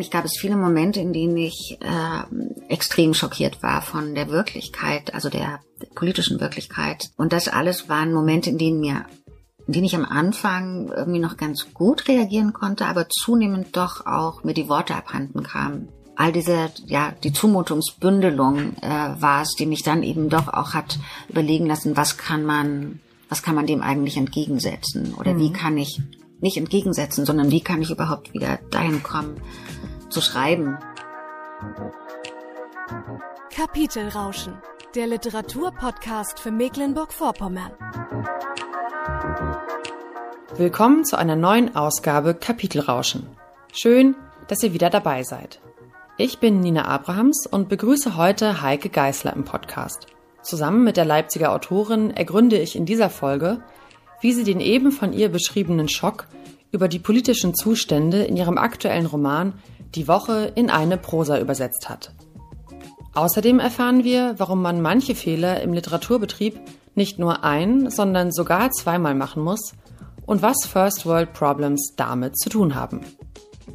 [0.00, 5.12] eigentlich gab es viele Momente, in denen ich äh, extrem schockiert war von der Wirklichkeit,
[5.12, 7.10] also der, der politischen Wirklichkeit.
[7.18, 9.04] Und das alles waren Momente, in denen mir
[9.66, 14.42] in denen ich am Anfang irgendwie noch ganz gut reagieren konnte, aber zunehmend doch auch
[14.42, 15.90] mir die Worte abhanden kamen.
[16.16, 18.88] All diese, ja, die Zumutungsbündelung äh,
[19.20, 20.98] war es, die mich dann eben doch auch hat
[21.28, 25.38] überlegen lassen, was kann man, was kann man dem eigentlich entgegensetzen oder mhm.
[25.38, 26.00] wie kann ich
[26.40, 29.36] nicht entgegensetzen, sondern wie kann ich überhaupt wieder dahin kommen,
[30.10, 30.78] zu schreiben.
[33.54, 34.54] Kapitelrauschen,
[34.94, 37.72] der Literaturpodcast für Mecklenburg-Vorpommern.
[40.56, 43.26] Willkommen zu einer neuen Ausgabe Kapitelrauschen.
[43.72, 44.16] Schön,
[44.48, 45.60] dass ihr wieder dabei seid.
[46.16, 50.06] Ich bin Nina Abrahams und begrüße heute Heike Geißler im Podcast.
[50.42, 53.62] Zusammen mit der Leipziger Autorin ergründe ich in dieser Folge,
[54.20, 56.26] wie sie den eben von ihr beschriebenen Schock
[56.72, 59.54] über die politischen Zustände in ihrem aktuellen Roman
[59.94, 62.12] Die Woche in eine Prosa übersetzt hat.
[63.14, 66.60] Außerdem erfahren wir, warum man manche Fehler im Literaturbetrieb
[66.94, 69.74] nicht nur ein, sondern sogar zweimal machen muss
[70.26, 73.00] und was First World Problems damit zu tun haben.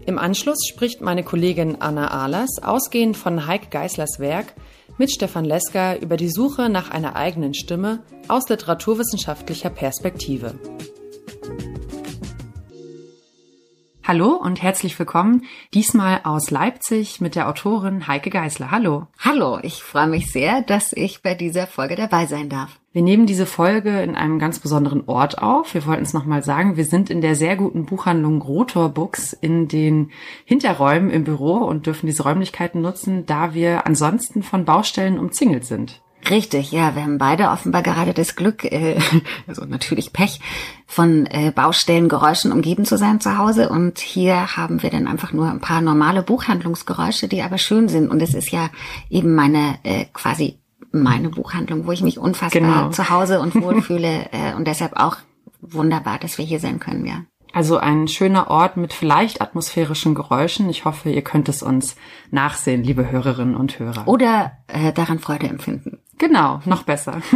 [0.05, 4.53] Im Anschluss spricht meine Kollegin Anna Ahlers, ausgehend von Heike Geislers Werk,
[4.97, 10.55] mit Stefan Lesker über die Suche nach einer eigenen Stimme aus literaturwissenschaftlicher Perspektive.
[14.07, 18.69] Hallo und herzlich willkommen, diesmal aus Leipzig mit der Autorin Heike Geisler.
[18.69, 19.07] Hallo.
[19.17, 22.79] Hallo, ich freue mich sehr, dass ich bei dieser Folge dabei sein darf.
[22.93, 25.73] Wir nehmen diese Folge in einem ganz besonderen Ort auf.
[25.73, 29.67] Wir wollten es nochmal sagen, wir sind in der sehr guten Buchhandlung Rotor Books in
[29.67, 30.11] den
[30.45, 36.03] Hinterräumen im Büro und dürfen diese Räumlichkeiten nutzen, da wir ansonsten von Baustellen umzingelt sind.
[36.29, 38.99] Richtig, ja, wir haben beide offenbar gerade das Glück, äh,
[39.47, 40.39] also natürlich Pech,
[40.87, 43.69] von äh, Baustellengeräuschen umgeben zu sein zu Hause.
[43.69, 48.09] Und hier haben wir dann einfach nur ein paar normale Buchhandlungsgeräusche, die aber schön sind.
[48.09, 48.69] Und es ist ja
[49.09, 50.59] eben meine äh, quasi
[50.91, 52.89] meine Buchhandlung, wo ich mich unfassbar genau.
[52.89, 54.29] zu Hause und wohlfühle.
[54.31, 55.17] äh, und deshalb auch
[55.61, 57.23] wunderbar, dass wir hier sein können, ja.
[57.55, 60.69] Also ein schöner Ort mit vielleicht atmosphärischen Geräuschen.
[60.69, 61.95] Ich hoffe, ihr könnt es uns
[62.29, 64.09] nachsehen, liebe Hörerinnen und Hörer.
[64.09, 65.99] Oder äh, daran Freude empfinden.
[66.17, 67.21] Genau, noch besser.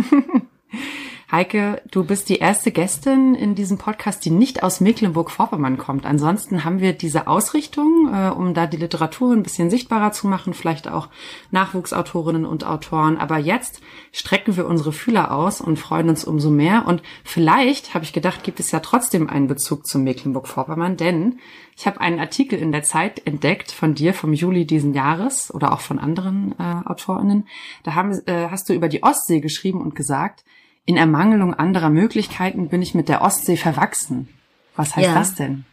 [1.31, 6.07] Heike, du bist die erste Gästin in diesem Podcast, die nicht aus Mecklenburg-Vorpommern kommt.
[6.07, 10.56] Ansonsten haben wir diese Ausrichtung, äh, um da die Literatur ein bisschen sichtbarer zu machen,
[10.56, 11.07] vielleicht auch
[11.51, 13.19] Nachwuchsautorinnen und Autoren.
[13.19, 13.79] Aber jetzt
[14.12, 16.88] strecken wir unsere Fühler aus und freuen uns umso mehr.
[16.88, 21.38] Und vielleicht, habe ich gedacht, gibt es ja trotzdem einen Bezug zu Mecklenburg-Vorpommern, denn
[21.78, 25.73] ich habe einen Artikel in der Zeit entdeckt von dir vom Juli diesen Jahres oder
[25.73, 27.47] auch von anderen äh, Autorinnen.
[27.84, 30.44] Da haben, äh, hast du über die Ostsee geschrieben und gesagt,
[30.89, 34.27] in Ermangelung anderer Möglichkeiten bin ich mit der Ostsee verwachsen.
[34.75, 35.13] Was heißt ja.
[35.13, 35.66] das denn?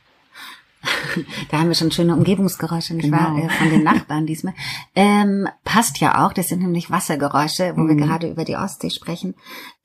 [1.51, 3.17] da haben wir schon schöne Umgebungsgeräusche, nicht genau.
[3.17, 3.39] wahr?
[3.39, 4.53] Äh, von den Nachbarn diesmal.
[4.95, 7.89] Ähm, passt ja auch, das sind nämlich Wassergeräusche, wo mhm.
[7.89, 9.35] wir gerade über die Ostsee sprechen.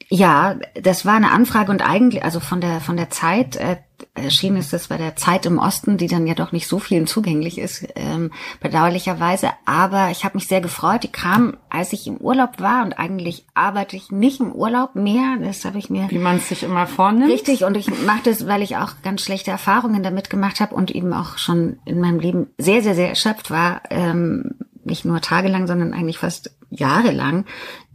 [0.09, 3.77] Ja, das war eine Anfrage und eigentlich, also von der von der Zeit, äh,
[4.13, 7.07] erschienen ist es bei der Zeit im Osten, die dann ja doch nicht so vielen
[7.07, 9.49] zugänglich ist, ähm, bedauerlicherweise.
[9.65, 11.03] Aber ich habe mich sehr gefreut.
[11.03, 15.37] Die kam, als ich im Urlaub war und eigentlich arbeite ich nicht im Urlaub mehr.
[15.41, 16.09] Das habe ich mir.
[16.09, 17.31] Wie man es sich immer vornimmt.
[17.31, 17.63] Richtig.
[17.63, 21.13] Und ich mache das, weil ich auch ganz schlechte Erfahrungen damit gemacht habe und eben
[21.13, 23.81] auch schon in meinem Leben sehr, sehr, sehr erschöpft war.
[23.89, 27.45] Ähm, nicht nur tagelang, sondern eigentlich fast jahrelang.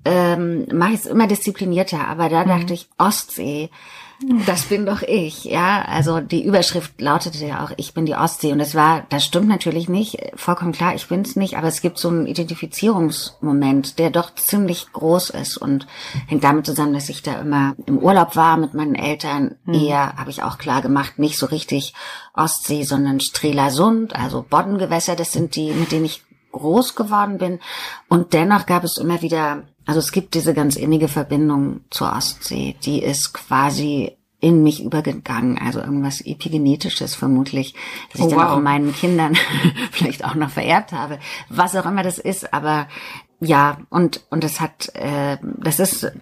[0.05, 2.07] Ähm, mache ich es immer disziplinierter.
[2.07, 2.49] Aber da mhm.
[2.49, 3.71] dachte ich, Ostsee
[4.47, 5.83] das bin doch ich, ja.
[5.83, 8.53] Also die Überschrift lautete ja auch, ich bin die Ostsee.
[8.53, 11.99] Und das war, das stimmt natürlich nicht, vollkommen klar, ich bin's nicht, aber es gibt
[11.99, 15.87] so einen Identifizierungsmoment, der doch ziemlich groß ist und
[16.27, 19.57] hängt damit zusammen, dass ich da immer im Urlaub war mit meinen Eltern.
[19.65, 19.75] Mhm.
[19.75, 21.93] Eher habe ich auch klar gemacht, nicht so richtig
[22.33, 26.23] Ostsee, sondern Strelasund, also Boddengewässer, das sind die, mit denen ich
[26.53, 27.61] groß geworden bin.
[28.09, 32.77] Und dennoch gab es immer wieder also es gibt diese ganz innige Verbindung zur Ostsee,
[32.85, 37.75] die ist quasi in mich übergegangen, also irgendwas epigenetisches vermutlich,
[38.13, 38.51] dass ich oh, dann wow.
[38.51, 39.37] auch meinen Kindern
[39.93, 41.19] vielleicht auch noch vererbt habe,
[41.49, 42.89] was auch immer das ist, aber
[43.41, 46.13] ja, und und es hat, äh, das ist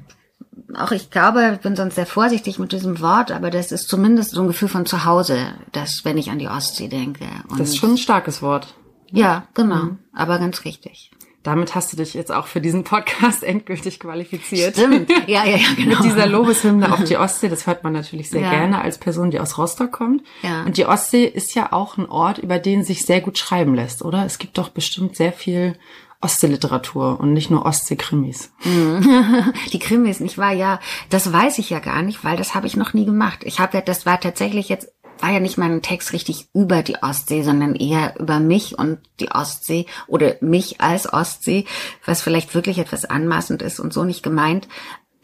[0.77, 4.33] auch ich glaube, ich bin sonst sehr vorsichtig mit diesem Wort, aber das ist zumindest
[4.33, 7.27] so ein Gefühl von zu Hause, dass wenn ich an die Ostsee denke.
[7.49, 8.75] Und das ist schon ein starkes Wort.
[9.11, 9.99] Ja, genau, mhm.
[10.13, 11.11] aber ganz richtig.
[11.45, 14.77] Damit hast du dich jetzt auch für diesen Podcast endgültig qualifiziert.
[14.77, 15.11] Stimmt.
[15.29, 15.97] Ja, ja, ja, genau.
[15.97, 18.51] Mit dieser Lobeshymne auf die Ostsee, das hört man natürlich sehr ja.
[18.51, 20.23] gerne als Person, die aus Rostock kommt.
[20.43, 20.63] Ja.
[20.63, 24.03] Und die Ostsee ist ja auch ein Ort, über den sich sehr gut schreiben lässt,
[24.03, 24.25] oder?
[24.25, 25.77] Es gibt doch bestimmt sehr viel
[26.23, 28.51] Ostseeliteratur und nicht nur Ostseekrimis.
[28.65, 29.53] Mhm.
[29.73, 30.53] Die Krimis, nicht wahr?
[30.53, 30.81] Ja,
[31.11, 33.41] das weiß ich ja gar nicht, weil das habe ich noch nie gemacht.
[33.45, 34.89] Ich habe ja, das war tatsächlich jetzt
[35.21, 38.99] war ja nicht mal ein Text richtig über die Ostsee, sondern eher über mich und
[39.21, 41.65] die Ostsee oder mich als Ostsee,
[42.05, 44.69] was vielleicht wirklich etwas anmaßend ist und so nicht gemeint.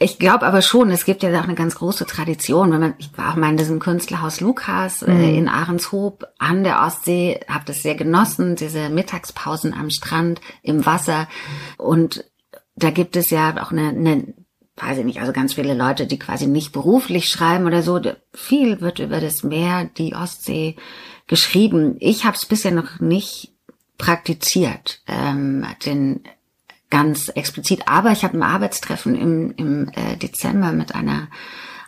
[0.02, 2.72] Ich glaube aber schon, es gibt ja auch eine ganz große Tradition.
[2.72, 5.34] Wenn man, ich war auch mal in diesem Künstlerhaus Lukas äh, mhm.
[5.34, 11.28] in Ahrenshoop an der Ostsee, habe das sehr genossen, diese Mittagspausen am Strand, im Wasser.
[11.76, 12.24] Und
[12.76, 14.34] da gibt es ja auch eine, eine
[14.82, 18.00] weiß ich nicht, also ganz viele Leute, die quasi nicht beruflich schreiben oder so.
[18.32, 20.76] Viel wird über das Meer, die Ostsee
[21.26, 21.96] geschrieben.
[22.00, 23.52] Ich habe es bisher noch nicht
[23.98, 26.22] praktiziert, ähm, den
[26.90, 27.86] ganz explizit.
[27.86, 31.28] Aber ich habe ein Arbeitstreffen im, im äh, Dezember mit einer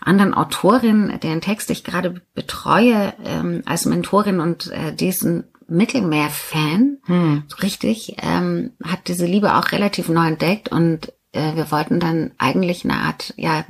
[0.01, 7.45] anderen Autorin, deren Text ich gerade betreue ähm, als Mentorin und äh, diesen Mittelmeer-Fan, hm.
[7.47, 12.33] so richtig, ähm, hat diese Liebe auch relativ neu entdeckt und äh, wir wollten dann
[12.39, 13.65] eigentlich eine Art, ja,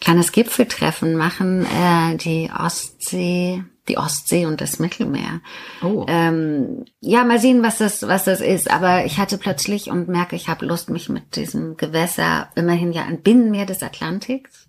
[0.00, 5.40] kleines Gipfeltreffen machen, äh, die Ostsee, die Ostsee und das Mittelmeer.
[5.82, 6.04] Oh.
[6.08, 8.70] Ähm, ja, mal sehen, was das, was das ist.
[8.70, 13.04] Aber ich hatte plötzlich und merke, ich habe Lust, mich mit diesem Gewässer, immerhin ja
[13.04, 14.68] ein Binnenmeer des Atlantiks,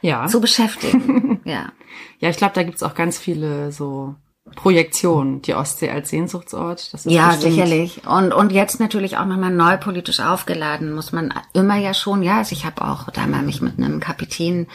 [0.00, 0.26] ja.
[0.26, 1.40] zu beschäftigen.
[1.44, 1.72] ja.
[2.18, 4.14] Ja, ich glaube, da gibt's auch ganz viele so
[4.54, 6.92] Projektion, die Ostsee als Sehnsuchtsort.
[6.92, 7.54] Das ist ja, bestimmt.
[7.54, 8.06] sicherlich.
[8.06, 12.38] Und, und jetzt natürlich auch nochmal neu politisch aufgeladen, muss man immer ja schon, ja,
[12.38, 14.66] also ich habe auch da mal mich mit einem Kapitän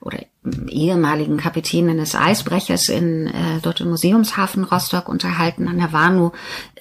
[0.00, 0.18] oder
[0.68, 6.32] ehemaligen Kapitän eines Eisbrechers in äh, dort im Museumshafen Rostock unterhalten an der Warnow.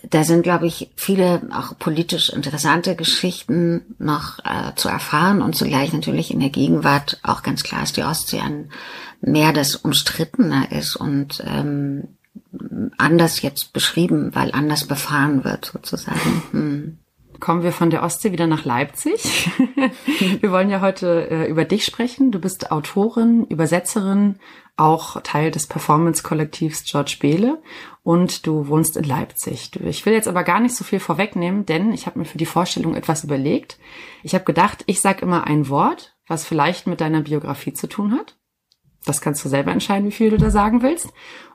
[0.10, 5.94] Da sind, glaube ich, viele auch politisch interessante Geschichten noch äh, zu erfahren und zugleich
[5.94, 8.70] natürlich in der Gegenwart auch ganz klar ist die Ostsee ein
[9.22, 12.10] Meer, das umstrittener ist und ähm,
[12.98, 16.44] anders jetzt beschrieben, weil anders befahren wird sozusagen.
[16.52, 17.00] Hm.
[17.40, 19.50] Kommen wir von der Ostsee wieder nach Leipzig.
[20.40, 22.32] wir wollen ja heute äh, über dich sprechen.
[22.32, 24.40] Du bist Autorin, Übersetzerin,
[24.78, 27.62] auch Teil des Performance-Kollektivs George Behle
[28.02, 29.72] und du wohnst in Leipzig.
[29.84, 32.46] Ich will jetzt aber gar nicht so viel vorwegnehmen, denn ich habe mir für die
[32.46, 33.78] Vorstellung etwas überlegt.
[34.22, 38.14] Ich habe gedacht, ich sage immer ein Wort, was vielleicht mit deiner Biografie zu tun
[38.14, 38.38] hat.
[39.06, 41.10] Das kannst du selber entscheiden, wie viel du da sagen willst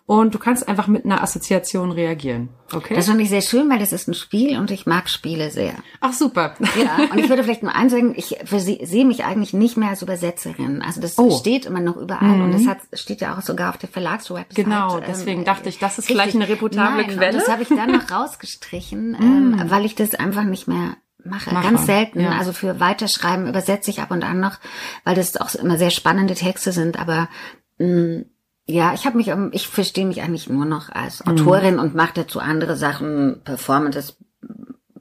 [0.08, 2.48] und du kannst einfach mit einer Assoziation reagieren.
[2.72, 2.94] Okay?
[2.94, 5.74] Das finde ich sehr schön, weil das ist ein Spiel und ich mag Spiele sehr.
[6.00, 6.54] Ach super.
[6.82, 10.00] Ja, und ich würde vielleicht nur eins sagen, ich sehe mich eigentlich nicht mehr als
[10.00, 10.80] Übersetzerin.
[10.80, 11.38] Also das oh.
[11.38, 12.44] steht immer noch überall mhm.
[12.44, 14.64] und das hat, steht ja auch sogar auf der Verlagswebsite.
[14.64, 17.32] Genau, ähm, deswegen ähm, dachte ich, das ist vielleicht eine reputable Nein, Quelle.
[17.32, 19.70] Und das habe ich dann noch rausgestrichen, ähm, mhm.
[19.70, 21.52] weil ich das einfach nicht mehr mache.
[21.52, 21.68] Mache.
[21.68, 22.22] Ganz selten.
[22.22, 22.38] Ja.
[22.38, 24.56] Also für Weiterschreiben übersetze ich ab und an noch,
[25.04, 27.28] weil das auch immer sehr spannende Texte sind, aber
[27.76, 28.24] mh, mm,
[28.68, 31.80] ja, ich habe mich, ich verstehe mich eigentlich nur noch als Autorin mhm.
[31.80, 34.18] und mache dazu andere Sachen, Performances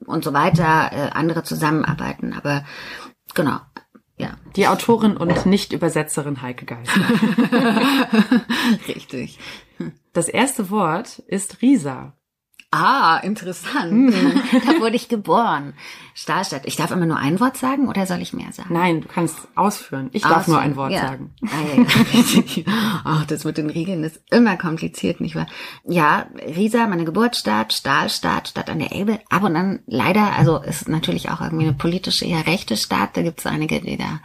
[0.06, 2.32] und so weiter, äh, andere zusammenarbeiten.
[2.32, 2.64] Aber
[3.34, 3.58] genau,
[4.16, 4.36] ja.
[4.56, 7.08] Die Autorin und nicht Übersetzerin Heike Geisler.
[8.88, 9.38] Richtig.
[10.12, 12.17] Das erste Wort ist Risa.
[12.70, 14.14] Ah, interessant.
[14.14, 14.42] Hm.
[14.66, 15.72] da wurde ich geboren.
[16.14, 16.66] Stahlstadt.
[16.66, 18.74] Ich darf immer nur ein Wort sagen oder soll ich mehr sagen?
[18.74, 20.10] Nein, du kannst ausführen.
[20.12, 21.00] Ich darf nur ein Wort ja.
[21.00, 21.32] sagen.
[21.46, 21.82] Ah, ja,
[22.56, 22.64] ja.
[23.04, 25.46] Ach, das mit den Regeln ist immer kompliziert, nicht wahr?
[25.84, 29.20] Ja, Riesa, meine Geburtsstadt, Stahlstadt, Stadt an der Elbe.
[29.30, 33.16] Aber und dann leider, also ist natürlich auch irgendwie eine politische, eher rechte Stadt.
[33.16, 34.20] Da gibt es einige, die da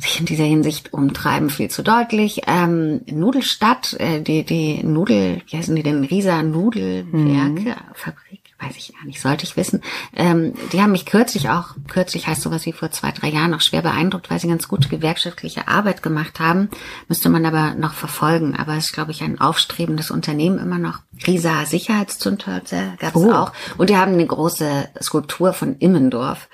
[0.00, 2.42] sich in dieser Hinsicht umtreiben, viel zu deutlich.
[2.46, 6.04] Ähm, Nudelstadt, äh, die, die Nudel, wie heißen die denn?
[6.04, 7.74] Risa Nudelwerke, mhm.
[7.94, 9.82] Fabrik, weiß ich gar nicht, sollte ich wissen.
[10.14, 13.60] Ähm, die haben mich kürzlich auch, kürzlich heißt sowas wie vor zwei, drei Jahren, auch
[13.60, 16.68] schwer beeindruckt, weil sie ganz gute gewerkschaftliche Arbeit gemacht haben.
[17.08, 18.56] Müsste man aber noch verfolgen.
[18.56, 21.00] Aber es ist, glaube ich, ein aufstrebendes Unternehmen immer noch.
[21.26, 23.32] Risa Sicherheitszündhölzer gab es oh.
[23.32, 23.52] auch.
[23.78, 26.48] Und die haben eine große Skulptur von Immendorf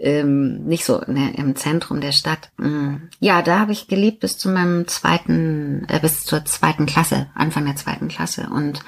[0.00, 2.50] ähm, nicht so ne, im Zentrum der Stadt.
[2.58, 2.96] Mm.
[3.20, 7.64] Ja, da habe ich gelebt bis zu meinem zweiten, äh, bis zur zweiten Klasse, Anfang
[7.64, 8.80] der zweiten Klasse und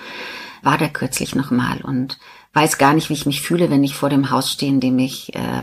[0.63, 2.19] war da kürzlich nochmal und
[2.55, 4.99] weiß gar nicht, wie ich mich fühle, wenn ich vor dem Haus stehe, in dem
[4.99, 5.63] ich äh,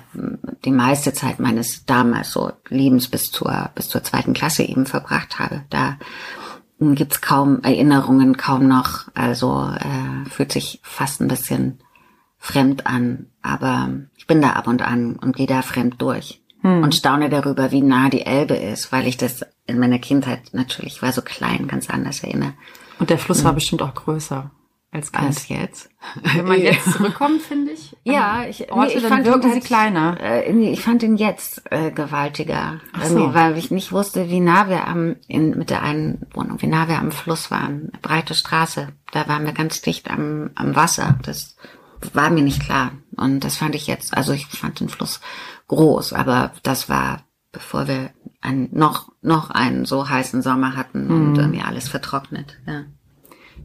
[0.65, 5.39] die meiste Zeit meines damals so Lebens bis zur bis zur zweiten Klasse eben verbracht
[5.39, 5.63] habe.
[5.69, 5.97] Da
[6.79, 9.05] gibt's kaum Erinnerungen, kaum noch.
[9.13, 11.79] Also äh, fühlt sich fast ein bisschen
[12.37, 16.83] fremd an, aber ich bin da ab und an und gehe da fremd durch hm.
[16.83, 21.01] und staune darüber, wie nah die Elbe ist, weil ich das in meiner Kindheit natürlich
[21.01, 22.53] war so klein, ganz anders erinnere.
[22.99, 23.45] Und der Fluss hm.
[23.45, 24.51] war bestimmt auch größer
[24.91, 25.25] als Kind.
[25.25, 25.89] Als jetzt.
[26.35, 27.95] Wenn man jetzt zurückkommt, finde ich.
[28.03, 30.19] Ja, ich, Orte, nee, ich fand wirken sie kleiner.
[30.19, 33.33] Äh, nee, ich fand ihn jetzt äh, gewaltiger, Ach so.
[33.33, 36.89] weil ich nicht wusste, wie nah wir am in, mit der einen Wohnung, wie nah
[36.89, 37.91] wir am Fluss waren.
[38.01, 41.17] Breite Straße, da waren wir ganz dicht am, am Wasser.
[41.23, 41.55] Das
[42.13, 42.91] war mir nicht klar.
[43.15, 45.21] Und das fand ich jetzt, also ich fand den Fluss
[45.67, 48.09] groß, aber das war, bevor wir
[48.41, 51.39] einen, noch, noch einen so heißen Sommer hatten und mhm.
[51.39, 52.57] irgendwie alles vertrocknet.
[52.67, 52.83] Ja.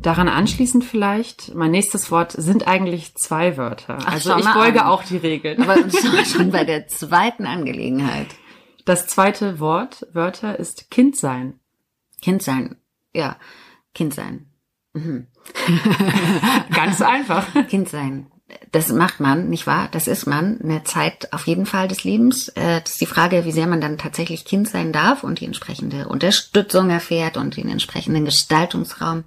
[0.03, 3.99] Daran anschließend vielleicht, mein nächstes Wort sind eigentlich zwei Wörter.
[4.01, 4.89] Ach, also ich folge an.
[4.89, 5.63] auch die Regeln.
[5.63, 8.29] Aber schon bei der zweiten Angelegenheit.
[8.85, 11.59] Das zweite Wort, Wörter, ist Kind sein.
[12.23, 12.77] Kind sein.
[13.13, 13.37] Ja,
[13.95, 14.47] Kind sein.
[16.75, 17.47] Ganz einfach.
[17.69, 18.27] Kind sein.
[18.71, 19.89] Das macht man, nicht wahr?
[19.91, 22.49] Das ist man eine Zeit auf jeden Fall des Lebens.
[22.51, 25.47] Äh, Das ist die Frage, wie sehr man dann tatsächlich Kind sein darf und die
[25.47, 29.25] entsprechende Unterstützung erfährt und den entsprechenden Gestaltungsraum.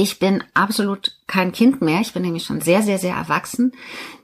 [0.00, 2.00] Ich bin absolut kein Kind mehr.
[2.00, 3.72] Ich bin nämlich schon sehr, sehr, sehr erwachsen,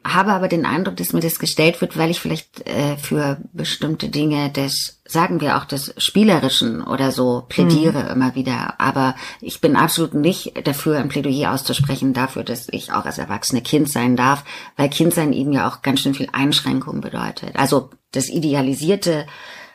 [0.04, 4.08] habe aber den Eindruck, dass mir das gestellt wird, weil ich vielleicht äh, für bestimmte
[4.08, 8.80] Dinge des, sagen wir auch des Spielerischen oder so plädiere immer wieder.
[8.80, 13.60] Aber ich bin absolut nicht dafür, ein Plädoyer auszusprechen dafür, dass ich auch als Erwachsene
[13.60, 14.44] Kind sein darf,
[14.76, 17.56] weil Kindsein eben ja auch ganz schön viel Einschränkung bedeutet.
[17.56, 19.26] Also das idealisierte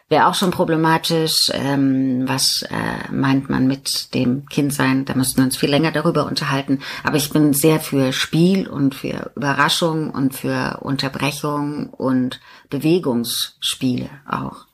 [0.10, 1.52] Wäre auch schon problematisch.
[1.54, 5.06] Ähm, was äh, meint man mit dem Kindsein?
[5.06, 6.80] Da müssten wir uns viel länger darüber unterhalten.
[7.04, 12.40] Aber ich bin sehr für Spiel und für Überraschung und für Unterbrechung und
[12.72, 14.69] Bewegungsspiele auch.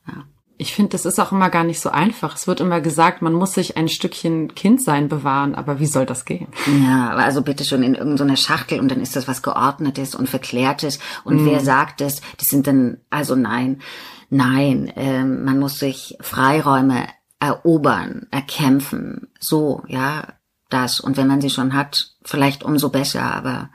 [0.57, 2.35] Ich finde, das ist auch immer gar nicht so einfach.
[2.35, 6.23] Es wird immer gesagt, man muss sich ein Stückchen Kindsein bewahren, aber wie soll das
[6.23, 6.47] gehen?
[6.83, 10.99] Ja, also bitte schon in irgendeiner Schachtel und dann ist das was Geordnetes und Verklärtes.
[11.25, 12.21] Und wer sagt das?
[12.37, 13.81] Das sind dann, also nein,
[14.29, 17.05] nein, ähm, man muss sich Freiräume
[17.39, 19.27] erobern, erkämpfen.
[19.39, 20.27] So, ja,
[20.69, 20.99] das.
[20.99, 23.69] Und wenn man sie schon hat, vielleicht umso besser, aber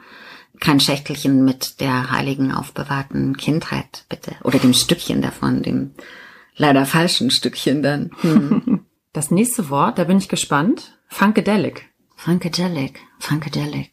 [0.61, 4.35] kein Schächtelchen mit der heiligen aufbewahrten Kindheit, bitte.
[4.45, 5.93] Oder dem Stückchen davon, dem
[6.61, 8.11] leider falschen Stückchen dann.
[8.21, 8.87] Hm.
[9.13, 10.97] Das nächste Wort, da bin ich gespannt.
[11.09, 11.89] Funkadelic.
[12.15, 13.91] Funkadelic, Funkadelic.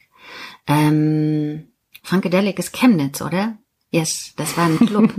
[0.68, 1.70] Ähm,
[2.04, 3.58] Funkadelic ist Chemnitz, oder?
[3.90, 5.12] Yes, das war ein Club.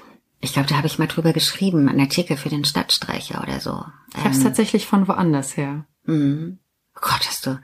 [0.42, 3.82] ich glaube, da habe ich mal drüber geschrieben, einen Artikel für den Stadtstreicher oder so.
[4.14, 5.86] Ich habe es tatsächlich von woanders her.
[6.04, 6.58] Mhm.
[6.94, 7.58] Oh Gott, hast du.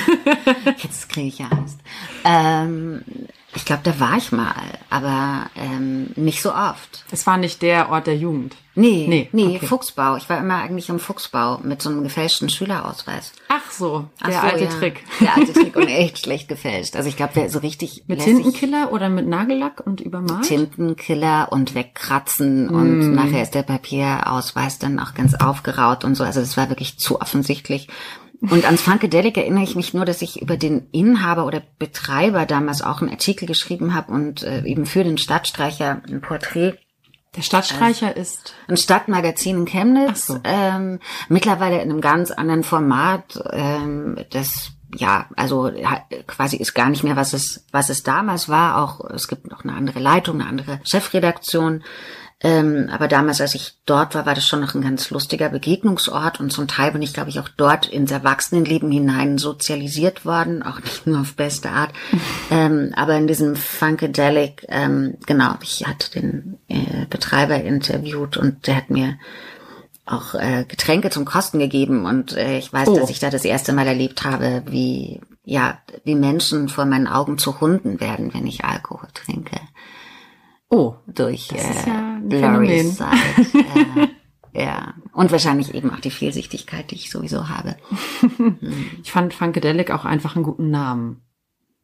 [0.82, 1.80] Jetzt kriege ich ja Angst.
[2.24, 3.02] Ähm,
[3.54, 7.04] ich glaube, da war ich mal, aber ähm, nicht so oft.
[7.10, 8.56] Es war nicht der Ort der Jugend.
[8.76, 9.66] Nee, Nee, nee, okay.
[9.66, 10.16] Fuchsbau.
[10.16, 13.32] Ich war immer eigentlich im Fuchsbau mit so einem gefälschten Schülerausweis.
[13.48, 14.70] Ach so, Ach der so, alte ja.
[14.70, 15.04] Trick.
[15.20, 16.94] Der alte Trick und echt schlecht gefälscht.
[16.94, 20.44] Also ich glaube, wer so richtig Mit Tintenkiller oder mit Nagellack und übermalt?
[20.44, 26.22] Tintenkiller und wegkratzen und nachher ist der Papierausweis dann auch ganz aufgeraut und so.
[26.22, 27.88] Also das war wirklich zu offensichtlich.
[28.40, 32.80] Und ans Funkadelic erinnere ich mich nur, dass ich über den Inhaber oder Betreiber damals
[32.80, 36.78] auch einen Artikel geschrieben habe und äh, eben für den Stadtstreicher ein Porträt
[37.36, 40.40] Der Stadtstreicher ist ein Stadtmagazin in Chemnitz, so.
[40.44, 45.70] ähm, mittlerweile in einem ganz anderen Format, ähm, das ja, also
[46.26, 48.82] quasi ist gar nicht mehr, was es, was es damals war.
[48.82, 51.84] Auch es gibt noch eine andere Leitung, eine andere Chefredaktion.
[52.42, 56.40] Ähm, aber damals, als ich dort war, war das schon noch ein ganz lustiger Begegnungsort
[56.40, 60.80] und zum Teil bin ich, glaube ich, auch dort ins Erwachsenenleben hinein sozialisiert worden, auch
[60.80, 61.92] nicht nur auf beste Art.
[62.50, 68.76] ähm, aber in diesem Funkadelic, ähm, genau, ich hatte den äh, Betreiber interviewt und der
[68.76, 69.18] hat mir
[70.06, 72.98] auch äh, Getränke zum Kosten gegeben und äh, ich weiß, Oh.
[72.98, 77.36] dass ich da das erste Mal erlebt habe, wie ja, wie Menschen vor meinen Augen
[77.36, 79.60] zu Hunden werden, wenn ich Alkohol trinke
[80.68, 81.56] Oh, durch äh,
[81.86, 82.96] ja ein Blurry Phänomen.
[84.04, 84.08] Äh,
[84.64, 87.76] ja, und wahrscheinlich eben auch die Fehlsichtigkeit, die ich sowieso habe.
[89.02, 91.22] ich fand Funkadelic auch einfach einen guten Namen.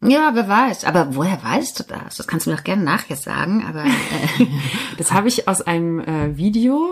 [0.02, 0.84] Ja, wer weiß.
[0.84, 2.16] Aber woher weißt du das?
[2.16, 3.64] Das kannst du mir doch gerne nachher sagen.
[3.66, 4.46] Aber äh,
[4.98, 6.88] Das habe ich aus einem äh, Video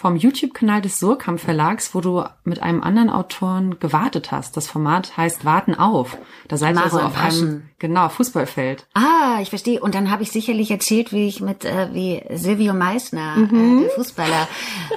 [0.00, 4.56] vom YouTube-Kanal des Surkamp Verlags, wo du mit einem anderen Autoren gewartet hast.
[4.56, 6.16] Das Format heißt Warten auf.
[6.48, 7.70] Da seid ihr Maro so im auf einem Paschen.
[7.78, 8.86] genau Fußballfeld.
[8.94, 9.78] ah, ich verstehe.
[9.78, 13.78] Und dann habe ich sicherlich erzählt, wie ich mit äh, wie Silvio Meissner, Mhm.
[13.78, 14.48] äh, der Fußballer,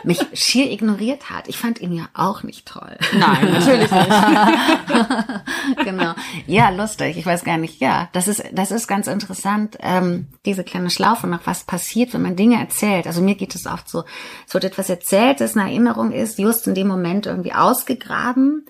[0.06, 1.50] mich schier ignoriert hat.
[1.50, 2.96] Ich fand ihn ja auch nicht toll.
[3.18, 4.10] Nein, natürlich nicht.
[5.84, 6.14] genau.
[6.48, 7.18] Ja, lustig.
[7.18, 7.82] Ich weiß gar nicht.
[7.82, 12.22] Ja, das ist, das ist ganz interessant, ähm, diese kleine Schlaufe noch, was passiert, wenn
[12.22, 13.06] man Dinge erzählt.
[13.08, 14.04] Also mir geht es oft so,
[14.48, 18.66] es wird etwas erzählt, das eine Erinnerung ist, just in dem Moment irgendwie ausgegraben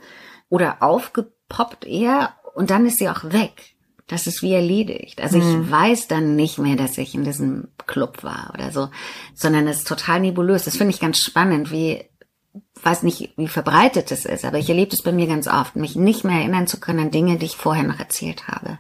[0.50, 3.74] oder aufgepoppt eher und dann ist sie auch weg.
[4.08, 5.22] Das ist wie erledigt.
[5.22, 8.89] Also ich weiß dann nicht mehr, dass ich in diesem Club war oder so,
[9.34, 10.65] sondern es ist total nebulös.
[10.65, 12.03] Das finde ich ganz spannend, wie
[12.84, 15.96] weiß nicht, wie verbreitet es ist, aber ich erlebe es bei mir ganz oft, mich
[15.96, 18.77] nicht mehr erinnern zu können an Dinge, die ich vorher noch erzählt habe,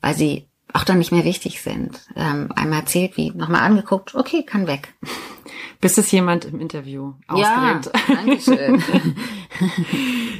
[0.00, 2.00] weil sie auch dann nicht mehr wichtig sind.
[2.14, 4.94] Ähm, einmal erzählt, wie nochmal angeguckt, okay, kann weg.
[5.80, 7.90] Bis es jemand im Interview ausgrenzt.
[8.08, 8.82] Ja, Dankeschön.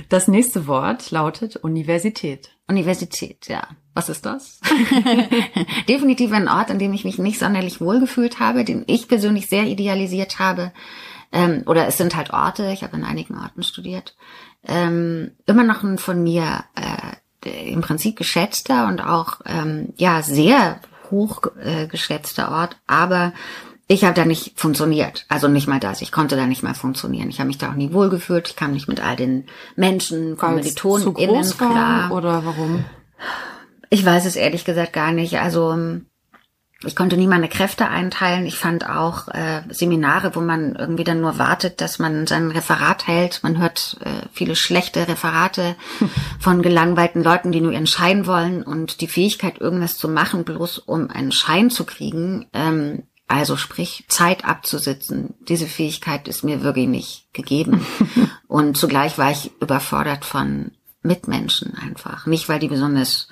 [0.08, 2.50] Das nächste Wort lautet Universität.
[2.66, 3.68] Universität, ja.
[3.94, 4.60] Was ist das?
[5.88, 9.64] Definitiv ein Ort, an dem ich mich nicht sonderlich wohlgefühlt habe, den ich persönlich sehr
[9.64, 10.72] idealisiert habe.
[11.32, 14.16] ähm, oder es sind halt Orte, ich habe in einigen Orten studiert,
[14.66, 20.80] ähm, immer noch ein von mir äh, im Prinzip geschätzter und auch ähm, ja sehr
[21.10, 23.32] hoch äh, geschätzter Ort, aber
[23.90, 25.26] ich habe da nicht funktioniert.
[25.28, 26.00] Also nicht mal das.
[26.00, 27.28] Ich konnte da nicht mehr funktionieren.
[27.28, 28.48] Ich habe mich da auch nie wohlgefühlt.
[28.48, 32.12] Ich kam nicht mit all den Menschen, Kommilitonen innen klar.
[32.12, 32.84] Oder warum?
[33.88, 35.40] Ich weiß es ehrlich gesagt gar nicht.
[35.40, 35.76] Also
[36.84, 38.46] ich konnte nie meine Kräfte einteilen.
[38.46, 43.08] Ich fand auch äh, Seminare, wo man irgendwie dann nur wartet, dass man sein Referat
[43.08, 43.40] hält.
[43.42, 45.74] Man hört äh, viele schlechte Referate
[46.38, 50.78] von gelangweilten Leuten, die nur ihren Schein wollen und die Fähigkeit, irgendwas zu machen, bloß
[50.78, 52.46] um einen Schein zu kriegen.
[52.52, 55.34] Ähm, also sprich, Zeit abzusitzen.
[55.48, 57.86] Diese Fähigkeit ist mir wirklich nicht gegeben.
[58.48, 60.72] und zugleich war ich überfordert von
[61.02, 62.26] Mitmenschen einfach.
[62.26, 63.28] Nicht, weil die besonders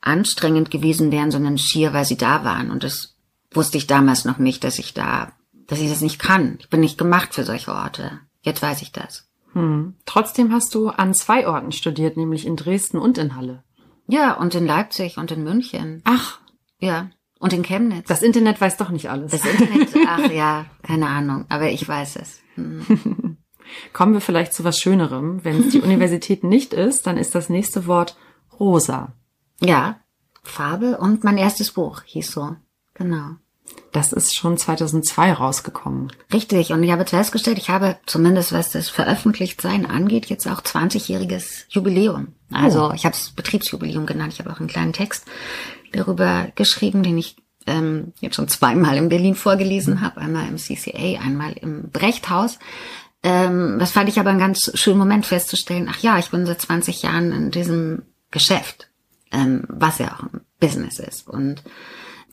[0.00, 2.70] anstrengend gewesen wären, sondern schier, weil sie da waren.
[2.70, 3.16] Und das
[3.50, 5.32] wusste ich damals noch nicht, dass ich da,
[5.66, 6.58] dass ich das nicht kann.
[6.60, 8.20] Ich bin nicht gemacht für solche Orte.
[8.42, 9.26] Jetzt weiß ich das.
[9.54, 9.94] Hm.
[10.06, 13.64] Trotzdem hast du an zwei Orten studiert, nämlich in Dresden und in Halle.
[14.06, 16.02] Ja, und in Leipzig und in München.
[16.04, 16.38] Ach.
[16.78, 17.10] Ja.
[17.38, 18.08] Und in Chemnitz.
[18.08, 19.32] Das Internet weiß doch nicht alles.
[19.32, 22.40] Das Internet, ach ja, keine Ahnung, aber ich weiß es.
[22.54, 23.36] Hm.
[23.92, 25.44] Kommen wir vielleicht zu was Schönerem.
[25.44, 28.16] Wenn es die Universität nicht ist, dann ist das nächste Wort
[28.58, 29.12] rosa.
[29.60, 30.00] Ja,
[30.42, 32.56] Farbe und mein erstes Buch hieß so.
[32.94, 33.36] Genau.
[33.92, 36.12] Das ist schon 2002 rausgekommen.
[36.32, 36.72] Richtig.
[36.72, 42.28] Und ich habe festgestellt, ich habe zumindest was das Veröffentlichtsein angeht, jetzt auch 20-jähriges Jubiläum.
[42.52, 42.92] Also oh.
[42.94, 44.34] ich habe es Betriebsjubiläum genannt.
[44.34, 45.24] Ich habe auch einen kleinen Text
[45.92, 50.20] darüber geschrieben, den ich ähm, jetzt schon zweimal in Berlin vorgelesen habe.
[50.20, 52.58] Einmal im CCA, einmal im Brechthaus.
[53.22, 55.88] Ähm, das fand ich aber einen ganz schönen Moment festzustellen.
[55.90, 58.88] Ach ja, ich bin seit 20 Jahren in diesem Geschäft
[59.32, 61.28] ähm, was ja auch ein Business ist.
[61.28, 61.62] Und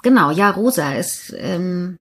[0.01, 1.97] genau, ja, Rosa ist ähm,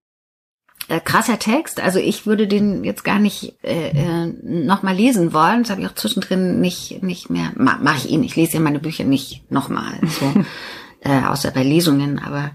[0.89, 1.81] äh, krasser Text.
[1.81, 5.63] Also ich würde den jetzt gar nicht äh, äh, nochmal lesen wollen.
[5.63, 7.53] Das habe ich auch zwischendrin nicht nicht mehr.
[7.57, 8.23] Ma, Mache ich ihn.
[8.23, 10.33] Ich lese ja meine Bücher nicht nochmal, so,
[11.03, 12.19] äh, außer bei Lesungen.
[12.19, 12.53] Aber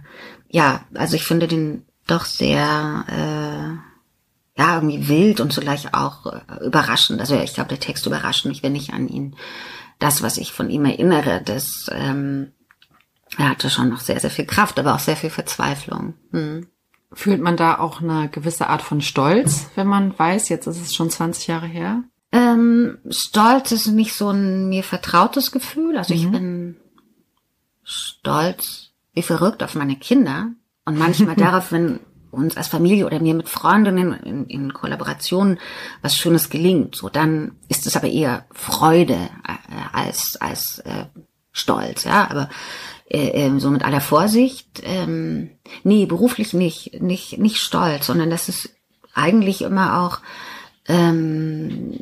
[0.50, 6.66] ja, also ich finde den doch sehr äh, ja irgendwie wild und zugleich auch äh,
[6.66, 7.20] überraschend.
[7.20, 9.36] Also ich glaube, der Text überrascht mich, wenn ich an ihn
[10.00, 12.52] das, was ich von ihm erinnere, das ähm,
[13.38, 16.14] er hatte schon noch sehr, sehr viel Kraft, aber auch sehr viel Verzweiflung.
[16.32, 16.68] Hm.
[17.14, 20.94] Fühlt man da auch eine gewisse Art von Stolz, wenn man weiß, jetzt ist es
[20.94, 22.04] schon 20 Jahre her?
[22.32, 25.98] Ähm, Stolz ist nicht so ein mir vertrautes Gefühl.
[25.98, 26.20] Also mhm.
[26.20, 26.76] ich bin
[27.88, 30.50] stolz wie verrückt auf meine Kinder
[30.86, 35.58] und manchmal darauf, wenn uns als Familie oder mir mit Freundinnen in, in Kollaboration
[36.02, 41.06] was Schönes gelingt, so dann ist es aber eher Freude äh, als als äh,
[41.54, 42.30] Stolz, ja.
[42.30, 42.50] Aber
[43.10, 45.52] äh, äh, so mit aller Vorsicht, ähm,
[45.84, 48.70] nee, beruflich nicht, nicht nicht stolz, sondern das ist
[49.14, 50.20] eigentlich immer auch
[50.88, 51.98] ähm,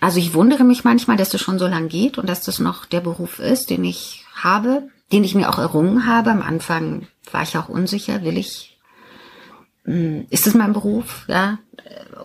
[0.00, 2.86] also ich wundere mich manchmal, dass das schon so lang geht und dass das noch
[2.86, 6.30] der Beruf ist, den ich habe, den ich mir auch errungen habe.
[6.30, 8.78] Am Anfang war ich auch unsicher, will ich
[9.84, 11.24] hm, ist es mein Beruf?
[11.28, 11.58] Ja,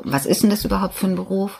[0.03, 1.59] was ist denn das überhaupt für ein Beruf?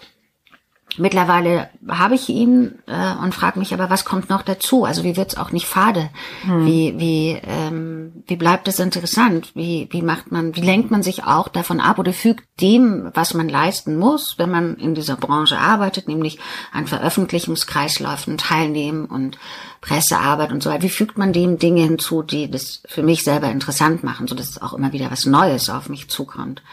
[0.97, 4.85] Mittlerweile habe ich ihn äh, und frage mich aber, was kommt noch dazu?
[4.85, 6.09] Also wie wird's auch nicht fade?
[6.43, 6.65] Hm.
[6.65, 9.51] Wie wie ähm, wie bleibt es interessant?
[9.55, 10.55] Wie wie macht man?
[10.55, 14.49] Wie lenkt man sich auch davon ab oder fügt dem, was man leisten muss, wenn
[14.49, 16.39] man in dieser Branche arbeitet, nämlich
[16.71, 19.37] an Veröffentlichungskreisläufen teilnehmen und
[19.81, 20.83] Pressearbeit und so weiter.
[20.83, 24.61] Wie fügt man dem Dinge hinzu, die das für mich selber interessant machen, so dass
[24.61, 26.63] auch immer wieder was Neues auf mich zukommt?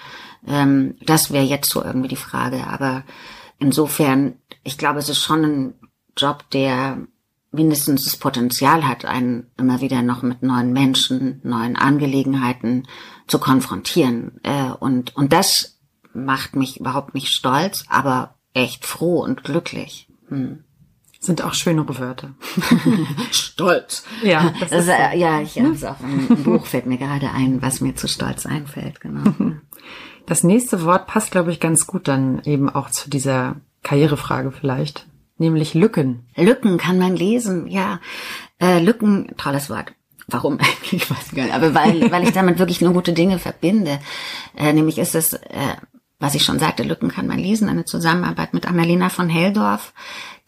[0.46, 3.04] Ähm, das wäre jetzt so irgendwie die Frage, aber
[3.62, 5.74] Insofern, ich glaube, es ist schon ein
[6.16, 6.98] Job, der
[7.52, 12.88] mindestens das Potenzial hat, einen immer wieder noch mit neuen Menschen, neuen Angelegenheiten
[13.28, 14.40] zu konfrontieren.
[14.42, 15.78] Äh, und, und das
[16.12, 20.08] macht mich überhaupt nicht stolz, aber echt froh und glücklich.
[20.28, 20.64] Hm.
[21.20, 22.34] Sind auch schönere Wörter.
[23.30, 24.02] stolz.
[24.24, 27.62] Ja, das ist, äh, ja, ich habe es auch im Buch fällt mir gerade ein,
[27.62, 29.32] was mir zu stolz einfällt, genau.
[30.26, 35.06] Das nächste Wort passt, glaube ich, ganz gut dann eben auch zu dieser Karrierefrage vielleicht,
[35.38, 36.26] nämlich Lücken.
[36.36, 38.00] Lücken kann man lesen, ja.
[38.60, 39.92] Äh, Lücken, tolles Wort.
[40.28, 40.58] Warum?
[40.90, 41.54] ich weiß gar nicht.
[41.54, 43.98] Aber weil, weil ich damit wirklich nur gute Dinge verbinde.
[44.56, 45.76] Äh, nämlich ist es, äh,
[46.18, 49.92] was ich schon sagte, Lücken kann man lesen, eine Zusammenarbeit mit Annalena von Heldorf,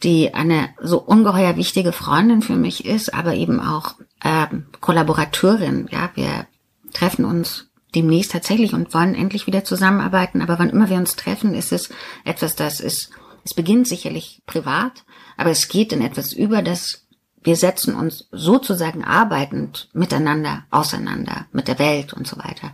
[0.03, 4.47] die eine so ungeheuer wichtige Freundin für mich ist, aber eben auch äh,
[4.79, 5.89] Kollaborateurin.
[5.91, 6.47] Ja, wir
[6.93, 10.41] treffen uns demnächst tatsächlich und wollen endlich wieder zusammenarbeiten.
[10.41, 11.89] Aber wann immer wir uns treffen, ist es
[12.23, 13.09] etwas, das ist,
[13.43, 15.05] es beginnt sicherlich privat,
[15.37, 17.05] aber es geht in etwas über, das
[17.45, 22.71] wir setzen uns sozusagen arbeitend miteinander auseinander, mit der Welt und so weiter.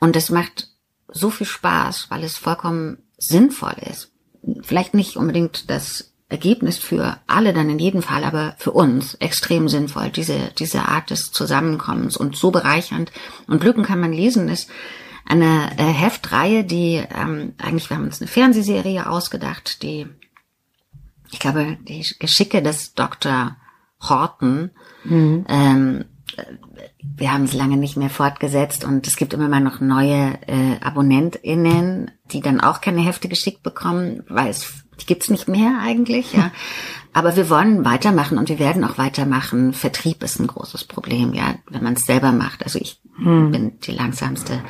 [0.00, 0.68] Und das macht
[1.08, 4.12] so viel Spaß, weil es vollkommen sinnvoll ist.
[4.62, 9.68] Vielleicht nicht unbedingt das Ergebnis für alle dann in jedem Fall, aber für uns extrem
[9.68, 13.12] sinnvoll, diese, diese Art des Zusammenkommens und so bereichernd.
[13.46, 14.70] Und Lücken kann man lesen, ist
[15.26, 20.06] eine äh, Heftreihe, die ähm, eigentlich, wir haben uns eine Fernsehserie ausgedacht, die,
[21.30, 23.56] ich glaube, die Geschicke des Dr.
[24.00, 24.70] Horton,
[25.04, 25.44] mhm.
[25.48, 26.04] ähm,
[27.16, 30.80] wir haben es lange nicht mehr fortgesetzt und es gibt immer mal noch neue äh,
[30.80, 36.32] AbonnentInnen, die dann auch keine Hefte geschickt bekommen, weil es die gibt's nicht mehr eigentlich,
[36.32, 36.50] ja.
[37.12, 39.72] Aber wir wollen weitermachen und wir werden auch weitermachen.
[39.72, 42.64] Vertrieb ist ein großes Problem, ja, wenn man es selber macht.
[42.64, 43.52] Also ich hm.
[43.52, 44.60] bin die langsamste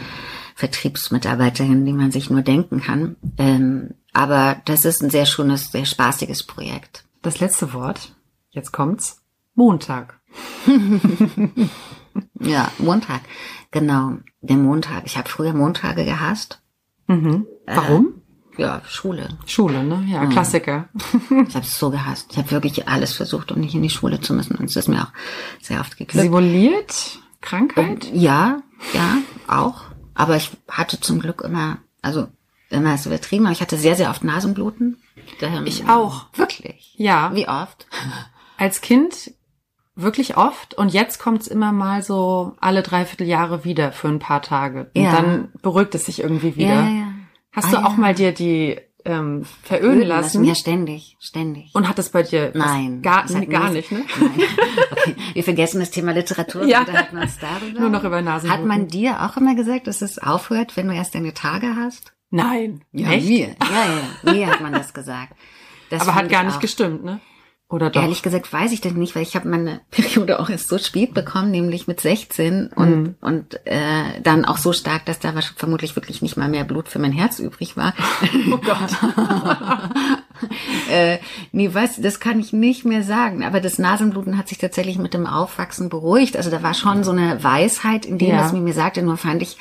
[0.54, 3.16] Vertriebsmitarbeiterin, die man sich nur denken kann.
[3.38, 7.04] Ähm, aber das ist ein sehr schönes, sehr spaßiges Projekt.
[7.22, 8.14] Das letzte Wort,
[8.50, 9.22] jetzt kommt's,
[9.54, 10.20] Montag.
[12.40, 13.22] ja, Montag,
[13.70, 15.06] genau, der Montag.
[15.06, 16.60] Ich habe früher Montage gehasst.
[17.06, 17.46] Mhm.
[17.66, 18.22] Warum?
[18.56, 19.28] Ja, Schule.
[19.46, 20.04] Schule, ne?
[20.08, 20.88] Ja, Klassiker.
[21.48, 22.28] Ich habe es so gehasst.
[22.32, 24.56] Ich habe wirklich alles versucht, um nicht in die Schule zu müssen.
[24.56, 25.12] Und es ist mir auch
[25.60, 26.22] sehr oft geglückt.
[26.22, 27.18] Simuliert?
[27.40, 28.06] Krankheit?
[28.06, 28.62] Und, ja,
[28.92, 29.82] ja, auch.
[30.14, 32.28] Aber ich hatte zum Glück immer, also
[32.70, 34.98] immer ist übertrieben, aber ich hatte sehr, sehr oft Nasenbluten.
[35.64, 36.26] ich auch.
[36.34, 36.94] Wirklich?
[36.96, 37.34] Ja.
[37.34, 37.86] Wie oft?
[38.56, 39.32] Als Kind
[39.96, 44.42] wirklich oft und jetzt kommt's immer mal so alle dreiviertel Jahre wieder für ein paar
[44.42, 44.90] Tage.
[44.94, 45.12] Und ja.
[45.12, 46.74] dann beruhigt es sich irgendwie wieder.
[46.74, 47.13] Ja, ja.
[47.54, 47.96] Hast ah, du auch ja.
[47.96, 50.08] mal dir die ähm, verölen lassen?
[50.08, 50.44] lassen?
[50.44, 51.70] Ja, ständig, ständig.
[51.74, 52.52] Und hat das bei dir?
[52.54, 53.02] Nein.
[53.02, 54.04] Gar, gar nicht, ne?
[54.20, 54.30] Nein.
[54.90, 55.16] Okay.
[55.34, 56.80] Wir vergessen das Thema Literatur, ja.
[56.80, 57.80] unterhalten uns darüber.
[57.80, 58.50] Nur noch über Nasen.
[58.50, 62.12] Hat man dir auch immer gesagt, dass es aufhört, wenn du erst deine Tage hast?
[62.30, 62.82] Nein.
[62.92, 63.28] Ja, Echt?
[63.28, 63.54] mir.
[63.60, 65.34] Ja, ja, mir hat man das gesagt.
[65.90, 67.20] Das Aber hat gar nicht gestimmt, ne?
[67.70, 68.02] Oder doch?
[68.02, 71.14] Ehrlich gesagt weiß ich das nicht, weil ich habe meine Periode auch erst so spät
[71.14, 73.14] bekommen, nämlich mit 16 und mhm.
[73.20, 76.98] und äh, dann auch so stark, dass da vermutlich wirklich nicht mal mehr Blut für
[76.98, 77.94] mein Herz übrig war.
[78.50, 78.90] Oh Gott.
[80.90, 81.18] äh,
[81.52, 83.44] nee, was, das kann ich nicht mehr sagen.
[83.44, 86.36] Aber das Nasenbluten hat sich tatsächlich mit dem Aufwachsen beruhigt.
[86.36, 88.40] Also da war schon so eine Weisheit in dem, ja.
[88.40, 89.02] was mir mir sagte.
[89.02, 89.56] Nur fand ich,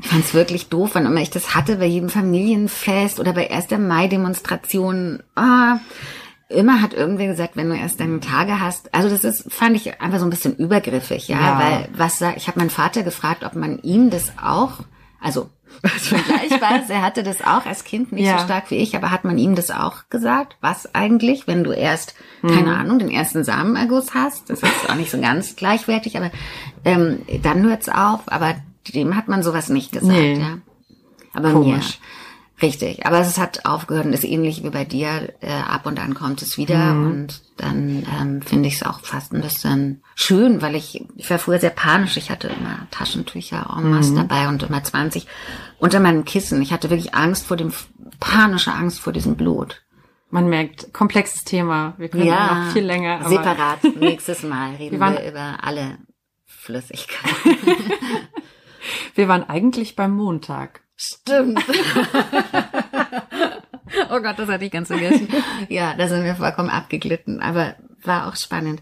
[0.00, 3.50] ich fand es wirklich doof, wann immer ich das hatte, bei jedem Familienfest oder bei
[3.50, 3.70] 1.
[3.70, 5.22] Mai-Demonstrationen.
[5.34, 5.78] Ah,
[6.52, 8.94] immer hat irgendwer gesagt, wenn du erst deine Tage hast.
[8.94, 11.58] Also das ist, fand ich einfach so ein bisschen übergriffig, ja, ja.
[11.58, 14.80] weil was ich habe meinen Vater gefragt, ob man ihm das auch,
[15.20, 18.38] also was vergleichbar ist, er hatte das auch als Kind nicht ja.
[18.38, 20.56] so stark wie ich, aber hat man ihm das auch gesagt?
[20.60, 22.48] Was eigentlich, wenn du erst, mhm.
[22.48, 24.50] keine Ahnung, den ersten Samenerguss hast?
[24.50, 26.30] Das ist auch nicht so ganz gleichwertig, aber
[26.84, 28.20] ähm, dann hört's auf.
[28.26, 28.54] Aber
[28.94, 30.38] dem hat man sowas nicht gesagt, nee.
[30.38, 30.58] ja.
[31.34, 31.98] Aber Komisch.
[32.00, 32.06] mir
[32.62, 35.34] Richtig, aber es hat aufgehört und ist ähnlich wie bei dir.
[35.40, 37.06] Äh, ab und an kommt es wieder mhm.
[37.10, 41.40] und dann ähm, finde ich es auch fast ein bisschen schön, weil ich, ich war
[41.40, 42.16] früher sehr panisch.
[42.16, 44.16] Ich hatte immer Taschentücher en masse mhm.
[44.16, 45.26] dabei und immer 20
[45.78, 46.62] unter meinem Kissen.
[46.62, 47.72] Ich hatte wirklich Angst vor dem,
[48.20, 49.82] panische Angst vor diesem Blut.
[50.30, 51.94] Man merkt, komplexes Thema.
[51.98, 53.28] Wir können ja, noch viel länger.
[53.28, 53.82] Separat.
[53.98, 55.98] Nächstes Mal reden wir, wir über alle
[56.46, 57.56] Flüssigkeiten.
[59.16, 60.81] wir waren eigentlich beim Montag.
[61.04, 61.58] Stimmt.
[64.10, 65.26] oh Gott, das hatte ich ganz vergessen.
[65.68, 68.80] Ja, da sind wir vollkommen abgeglitten, aber war auch spannend.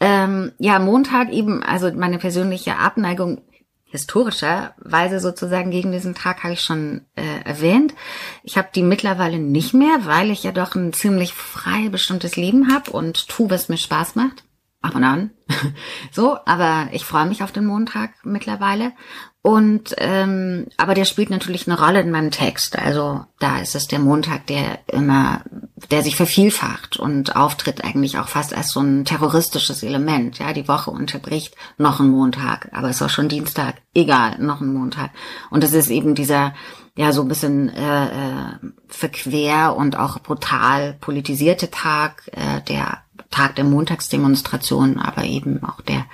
[0.00, 3.42] Ähm, ja, Montag eben, also meine persönliche Abneigung
[3.84, 7.94] historischerweise sozusagen gegen diesen Tag habe ich schon äh, erwähnt.
[8.42, 12.72] Ich habe die mittlerweile nicht mehr, weil ich ja doch ein ziemlich frei bestimmtes Leben
[12.72, 14.44] habe und tu, was mir Spaß macht.
[14.82, 15.30] Ab und an.
[16.10, 18.92] so, aber ich freue mich auf den Montag mittlerweile.
[19.42, 22.78] Und ähm, aber der spielt natürlich eine Rolle in meinem Text.
[22.78, 25.42] Also da ist es der Montag, der immer,
[25.90, 30.38] der sich vervielfacht und auftritt eigentlich auch fast als so ein terroristisches Element.
[30.38, 33.76] Ja, die Woche unterbricht noch ein Montag, aber es ist auch schon Dienstag.
[33.94, 35.10] Egal, noch ein Montag.
[35.50, 36.52] Und es ist eben dieser
[36.96, 38.56] ja so ein bisschen äh, äh,
[38.88, 46.06] verquer und auch brutal politisierte Tag, äh, der Tag der Montagsdemonstration, aber eben auch der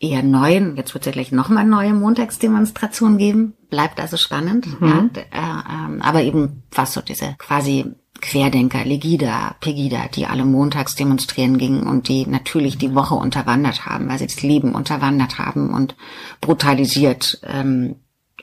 [0.00, 4.88] eher neuen, jetzt wird es ja gleich nochmal neue Montagsdemonstrationen geben, bleibt also spannend, mhm.
[4.88, 10.94] ja, äh, äh, aber eben was so diese quasi Querdenker, Legida, Pegida, die alle montags
[10.96, 15.72] demonstrieren gingen und die natürlich die Woche unterwandert haben, weil sie das Leben unterwandert haben
[15.72, 15.96] und
[16.40, 17.96] brutalisiert, ähm,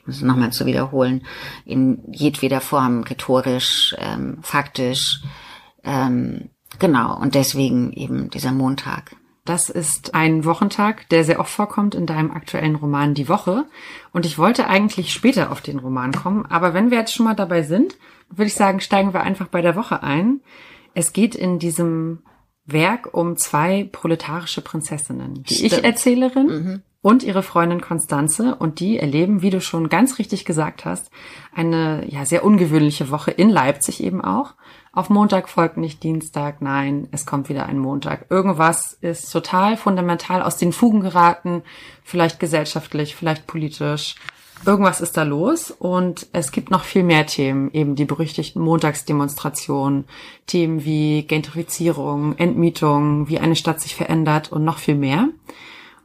[0.06, 1.26] um es nochmal zu wiederholen,
[1.66, 5.22] in jedweder Form, rhetorisch, ähm, faktisch,
[5.84, 9.16] ähm, genau, und deswegen eben dieser Montag.
[9.46, 13.66] Das ist ein Wochentag, der sehr oft vorkommt in deinem aktuellen Roman Die Woche.
[14.12, 17.36] Und ich wollte eigentlich später auf den Roman kommen, aber wenn wir jetzt schon mal
[17.36, 17.96] dabei sind,
[18.30, 20.42] würde ich sagen, steigen wir einfach bei der Woche ein.
[20.96, 22.24] Es geht in diesem
[22.66, 25.44] Werk um zwei proletarische Prinzessinnen.
[25.44, 26.82] Die Ich-Erzählerin mhm.
[27.02, 31.12] und ihre Freundin Konstanze und die erleben, wie du schon ganz richtig gesagt hast,
[31.54, 34.56] eine ja sehr ungewöhnliche Woche in Leipzig eben auch.
[34.96, 38.28] Auf Montag folgt nicht Dienstag, nein, es kommt wieder ein Montag.
[38.30, 41.64] Irgendwas ist total fundamental aus den Fugen geraten,
[42.06, 44.16] vielleicht gesellschaftlich, vielleicht politisch.
[44.66, 50.06] Irgendwas ist da los und es gibt noch viel mehr Themen, eben die berüchtigten Montagsdemonstrationen,
[50.48, 55.28] Themen wie Gentrifizierung, Entmietung, wie eine Stadt sich verändert und noch viel mehr.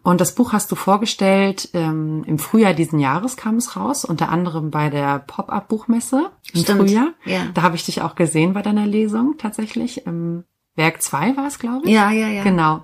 [0.03, 4.31] Und das Buch hast du vorgestellt, ähm, im Frühjahr diesen Jahres kam es raus, unter
[4.31, 7.09] anderem bei der Pop-Up-Buchmesse im Stimmt, Frühjahr.
[7.27, 7.47] ja.
[7.53, 10.07] Da habe ich dich auch gesehen bei deiner Lesung tatsächlich.
[10.07, 11.93] Im Werk 2 war es, glaube ich.
[11.93, 12.43] Ja, ja, ja.
[12.43, 12.83] Genau.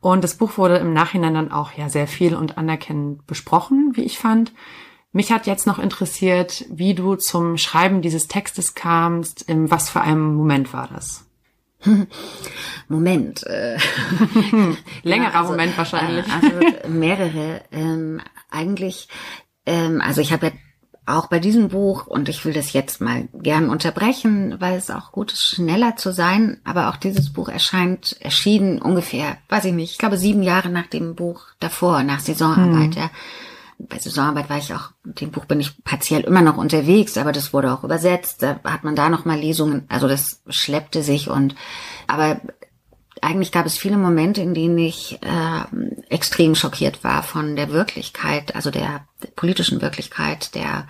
[0.00, 4.02] Und das Buch wurde im Nachhinein dann auch ja sehr viel und anerkennend besprochen, wie
[4.02, 4.52] ich fand.
[5.12, 9.42] Mich hat jetzt noch interessiert, wie du zum Schreiben dieses Textes kamst.
[9.42, 11.27] In was für einem Moment war das?
[12.88, 13.46] Moment.
[13.46, 13.78] Äh,
[15.02, 16.26] Längerer Ja, also, Moment wahrscheinlich.
[16.26, 17.62] Äh, also mehrere.
[17.72, 19.08] Ähm, eigentlich,
[19.66, 20.52] ähm, also ich habe ja
[21.06, 25.10] auch bei diesem Buch, und ich will das jetzt mal gern unterbrechen, weil es auch
[25.10, 29.92] gut ist, schneller zu sein, aber auch dieses Buch erscheint, erschienen ungefähr, weiß ich nicht,
[29.92, 33.10] ich glaube sieben Jahre nach dem Buch davor, nach Saisonarbeit, ja.
[33.78, 37.32] Bei Saisonarbeit war ich auch, mit dem Buch bin ich partiell immer noch unterwegs, aber
[37.32, 41.54] das wurde auch übersetzt, da hat man da nochmal Lesungen, also das schleppte sich und,
[42.06, 42.40] aber
[43.22, 48.54] eigentlich gab es viele Momente, in denen ich äh, extrem schockiert war von der Wirklichkeit,
[48.54, 50.86] also der, der politischen Wirklichkeit, der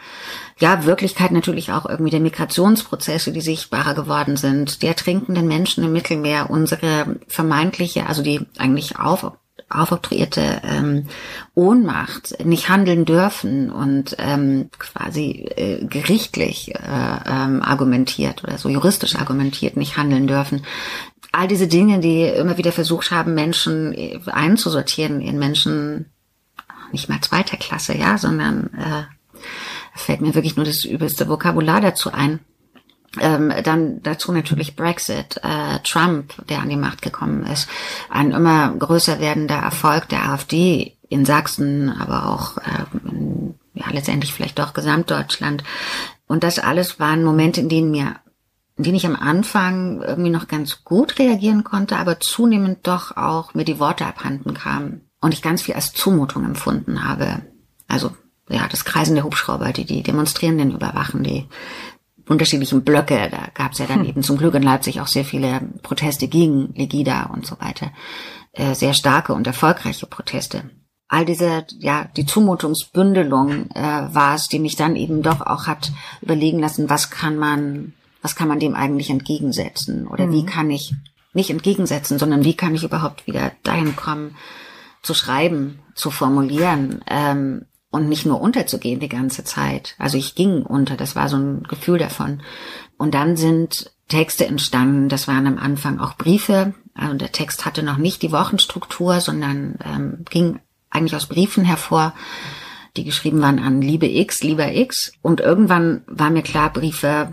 [0.59, 5.93] ja Wirklichkeit natürlich auch irgendwie der Migrationsprozesse, die sichtbarer geworden sind, der ertrinkenden Menschen im
[5.93, 9.33] Mittelmeer, unsere vermeintliche, also die eigentlich auf
[9.71, 11.07] aufoktroyierte ähm,
[11.55, 16.79] Ohnmacht, nicht handeln dürfen und ähm, quasi äh, gerichtlich äh,
[17.27, 20.65] ähm, argumentiert oder so juristisch argumentiert nicht handeln dürfen.
[21.33, 26.07] All diese Dinge, die immer wieder versucht haben, Menschen äh, einzusortieren in Menschen
[26.91, 29.03] nicht mal zweiter Klasse, ja, sondern äh,
[29.95, 32.41] fällt mir wirklich nur das übelste Vokabular dazu ein.
[33.21, 37.69] Ähm, dann dazu natürlich Brexit, äh, Trump, der an die Macht gekommen ist,
[38.11, 44.35] ein immer größer werdender Erfolg der AfD in Sachsen, aber auch äh, in, ja, letztendlich
[44.35, 45.65] vielleicht doch Gesamtdeutschland.
[46.27, 48.17] Und das alles waren Momente, in denen mir
[48.77, 53.53] in denen ich am Anfang irgendwie noch ganz gut reagieren konnte, aber zunehmend doch auch
[53.53, 57.43] mir die Worte abhanden kamen und ich ganz viel als Zumutung empfunden habe.
[57.89, 58.13] Also
[58.49, 61.49] ja, das Kreisen der Hubschrauber, die die Demonstrierenden überwachen, die
[62.29, 63.29] unterschiedlichen Blöcke.
[63.31, 64.09] Da gab es ja dann hm.
[64.09, 67.91] eben zum Glück in Leipzig auch sehr viele Proteste gegen Legida und so weiter.
[68.53, 70.71] Äh, sehr starke und erfolgreiche Proteste.
[71.09, 75.91] All diese, ja, die Zumutungsbündelung äh, war es, die mich dann eben doch auch hat
[76.21, 80.07] überlegen lassen, was kann man, was kann man dem eigentlich entgegensetzen?
[80.07, 80.33] Oder mhm.
[80.33, 80.95] wie kann ich,
[81.33, 84.37] nicht entgegensetzen, sondern wie kann ich überhaupt wieder dahin kommen,
[85.03, 89.95] zu schreiben, zu formulieren, ähm, und nicht nur unterzugehen die ganze Zeit.
[89.99, 92.43] Also ich ging unter, das war so ein Gefühl davon.
[92.97, 96.75] Und dann sind Texte entstanden, das waren am Anfang auch Briefe.
[96.95, 102.15] Also der Text hatte noch nicht die Wochenstruktur, sondern ähm, ging eigentlich aus Briefen hervor,
[102.97, 105.13] die geschrieben waren an Liebe X, lieber X.
[105.23, 107.31] Und irgendwann war mir klar, Briefe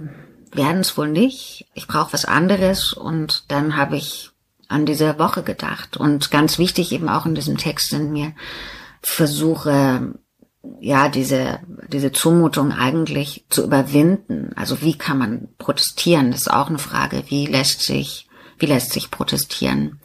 [0.54, 1.68] werden es wohl nicht.
[1.74, 2.94] Ich brauche was anderes.
[2.94, 4.32] Und dann habe ich
[4.68, 5.98] an diese Woche gedacht.
[5.98, 8.34] Und ganz wichtig eben auch in diesem Text sind mir
[9.02, 10.16] Versuche,
[10.80, 11.60] ja, diese,
[11.92, 14.52] diese Zumutung eigentlich zu überwinden.
[14.56, 16.32] Also wie kann man protestieren?
[16.32, 17.24] Das ist auch eine Frage.
[17.28, 18.28] Wie lässt sich,
[18.60, 20.00] wie lässt sich protestieren?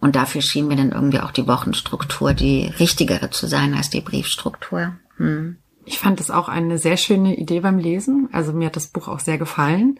[0.00, 4.00] Und dafür schien mir dann irgendwie auch die Wochenstruktur die richtigere zu sein als die
[4.00, 4.96] Briefstruktur.
[5.16, 5.58] Hm.
[5.84, 8.28] Ich fand das auch eine sehr schöne Idee beim Lesen.
[8.32, 9.98] Also mir hat das Buch auch sehr gefallen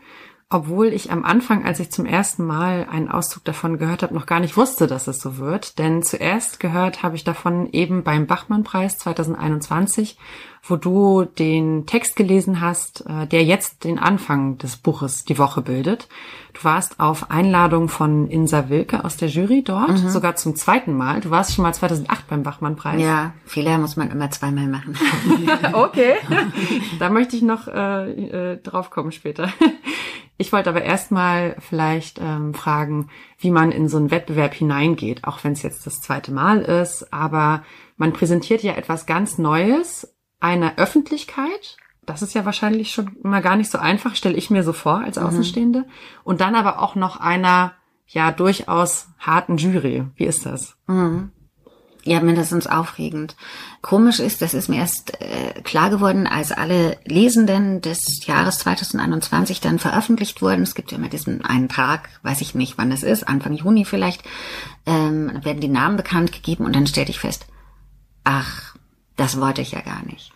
[0.52, 4.26] obwohl ich am Anfang, als ich zum ersten Mal einen Auszug davon gehört habe, noch
[4.26, 5.78] gar nicht wusste, dass es so wird.
[5.78, 10.18] Denn zuerst gehört habe ich davon eben beim Bachmann-Preis 2021,
[10.64, 15.60] wo du den Text gelesen hast, äh, der jetzt den Anfang des Buches die Woche
[15.60, 16.08] bildet.
[16.52, 20.08] Du warst auf Einladung von Insa Wilke aus der Jury dort, mhm.
[20.08, 21.20] sogar zum zweiten Mal.
[21.20, 23.00] Du warst schon mal 2008 beim Bachmann-Preis.
[23.00, 24.96] Ja, Fehler muss man immer zweimal machen.
[25.72, 26.14] okay,
[27.00, 29.48] da möchte ich noch äh, äh, drauf kommen später.
[30.38, 35.44] Ich wollte aber erstmal vielleicht ähm, fragen, wie man in so einen Wettbewerb hineingeht, auch
[35.44, 37.12] wenn es jetzt das zweite Mal ist.
[37.12, 37.62] Aber
[37.96, 41.76] man präsentiert ja etwas ganz Neues einer Öffentlichkeit.
[42.04, 44.98] Das ist ja wahrscheinlich schon immer gar nicht so einfach, stelle ich mir so vor
[44.98, 45.26] als mhm.
[45.26, 45.80] Außenstehende.
[45.80, 45.84] Mhm.
[46.24, 47.74] Und dann aber auch noch einer
[48.08, 50.04] ja durchaus harten Jury.
[50.16, 50.76] Wie ist das?
[50.86, 51.30] Mhm.
[52.04, 53.36] Ja, mindestens aufregend.
[53.80, 59.60] Komisch ist, das ist mir erst äh, klar geworden, als alle Lesenden des Jahres 2021
[59.60, 60.62] dann veröffentlicht wurden.
[60.62, 63.84] Es gibt ja immer diesen einen Tag, weiß ich nicht, wann es ist, Anfang Juni
[63.84, 64.22] vielleicht,
[64.84, 67.46] ähm, werden die Namen bekannt gegeben und dann stellte ich fest,
[68.24, 68.74] ach,
[69.16, 70.32] das wollte ich ja gar nicht.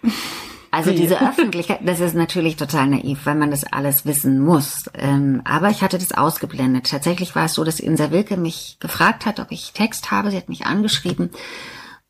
[0.70, 4.90] Also diese Öffentlichkeit, das ist natürlich total naiv, weil man das alles wissen muss.
[4.94, 6.90] Ähm, aber ich hatte das ausgeblendet.
[6.90, 10.30] Tatsächlich war es so, dass Insa Wilke mich gefragt hat, ob ich Text habe.
[10.30, 11.30] Sie hat mich angeschrieben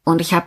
[0.04, 0.46] und ich habe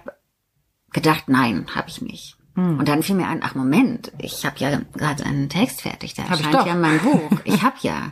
[0.91, 2.38] gedacht, nein, habe ich nicht.
[2.56, 2.80] Hm.
[2.80, 6.24] Und dann fiel mir ein, ach Moment, ich habe ja gerade einen Text fertig, da
[6.24, 7.32] erscheint ja mein Buch.
[7.45, 8.12] Ich habe ja.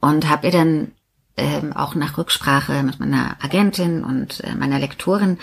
[0.00, 0.92] Und habe ihr dann
[1.36, 5.38] ähm, auch nach Rücksprache mit meiner Agentin und äh, meiner Lektorin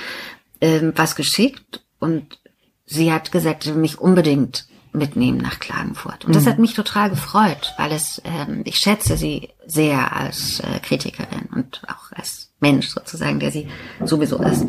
[0.62, 2.39] ähm, was geschickt und
[2.85, 6.25] sie hat gesagt, sie will mich unbedingt mitnehmen nach Klagenfurt.
[6.25, 6.33] Und mhm.
[6.35, 11.49] das hat mich total gefreut, weil es, ähm, ich schätze sie sehr als äh, Kritikerin
[11.53, 13.67] und auch als Mensch sozusagen, der sie
[14.03, 14.67] sowieso ist.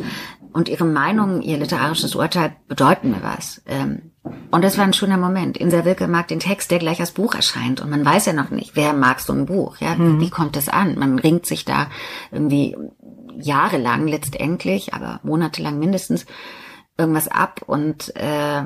[0.51, 3.61] Und ihre Meinung, ihr literarisches Urteil bedeuten mir was.
[3.67, 4.11] Ähm,
[4.51, 5.57] und das war ein schöner Moment.
[5.57, 7.81] Insa Wilke mag den Text, der gleich als Buch erscheint.
[7.81, 9.95] Und man weiß ja noch nicht, wer mag so ein Buch, ja?
[9.95, 10.19] Mhm.
[10.21, 10.97] Wie kommt es an?
[10.97, 11.89] Man ringt sich da
[12.31, 12.75] irgendwie
[13.37, 16.25] jahrelang letztendlich, aber monatelang mindestens
[16.97, 18.63] irgendwas ab und äh,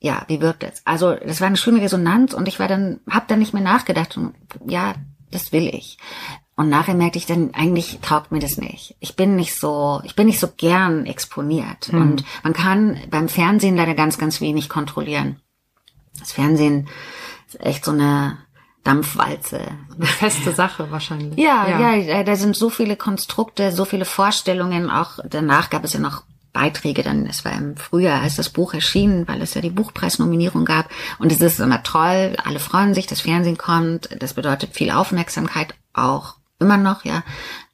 [0.00, 0.82] ja, wie wirkt es?
[0.84, 4.16] Also das war eine schöne Resonanz und ich war dann, hab dann nicht mehr nachgedacht
[4.16, 4.34] und
[4.66, 4.94] ja,
[5.30, 5.98] das will ich.
[6.56, 8.94] Und nachher merkte ich dann, eigentlich taugt mir das nicht.
[9.00, 11.92] Ich bin nicht so, ich bin nicht so gern exponiert.
[11.92, 12.00] Mhm.
[12.00, 15.40] Und man kann beim Fernsehen leider ganz, ganz wenig kontrollieren.
[16.20, 16.88] Das Fernsehen
[17.48, 18.38] ist echt so eine
[18.84, 19.62] Dampfwalze.
[19.96, 21.38] Eine feste Sache wahrscheinlich.
[21.38, 24.90] Ja, ja, ja, da sind so viele Konstrukte, so viele Vorstellungen.
[24.90, 26.22] Auch danach gab es ja noch
[26.54, 30.64] Beiträge, dann es war im Frühjahr, als das Buch erschienen, weil es ja die Buchpreisnominierung
[30.64, 30.88] gab.
[31.18, 35.74] Und es ist immer toll, alle freuen sich, das Fernsehen kommt, das bedeutet viel Aufmerksamkeit,
[35.92, 37.22] auch immer noch, ja.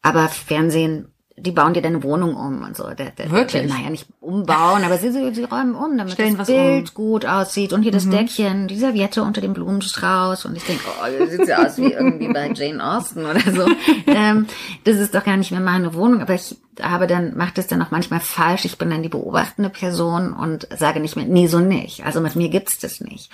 [0.02, 2.88] Aber Fernsehen die bauen dir deine Wohnung um und so.
[2.90, 3.66] Der, der, Wirklich?
[3.66, 6.94] Der, naja, nicht umbauen, aber sie, sie, sie räumen um, damit Stellen das Bild um.
[6.94, 7.72] gut aussieht.
[7.72, 8.12] Und hier das mhm.
[8.12, 10.44] Deckchen, die Serviette unter dem Blumenstrauß.
[10.44, 13.66] Und ich denke, oh, das sieht so aus wie irgendwie bei Jane Austen oder so.
[14.06, 14.46] ähm,
[14.84, 16.20] das ist doch gar nicht mehr meine Wohnung.
[16.20, 18.64] Aber ich habe dann, macht es dann auch manchmal falsch.
[18.64, 22.04] Ich bin dann die beobachtende Person und sage nicht mehr, nee, so nicht.
[22.04, 23.30] Also mit mir gibt's das nicht.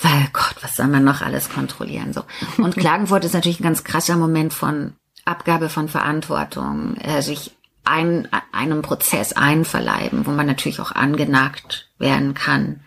[0.00, 2.12] Weil Gott, was soll man noch alles kontrollieren?
[2.12, 2.22] So.
[2.58, 4.94] Und Klagenfurt ist natürlich ein ganz krasser Moment von
[5.30, 7.52] Abgabe von Verantwortung, äh, sich
[7.84, 12.80] ein, einem Prozess einverleiben, wo man natürlich auch angenagt werden kann.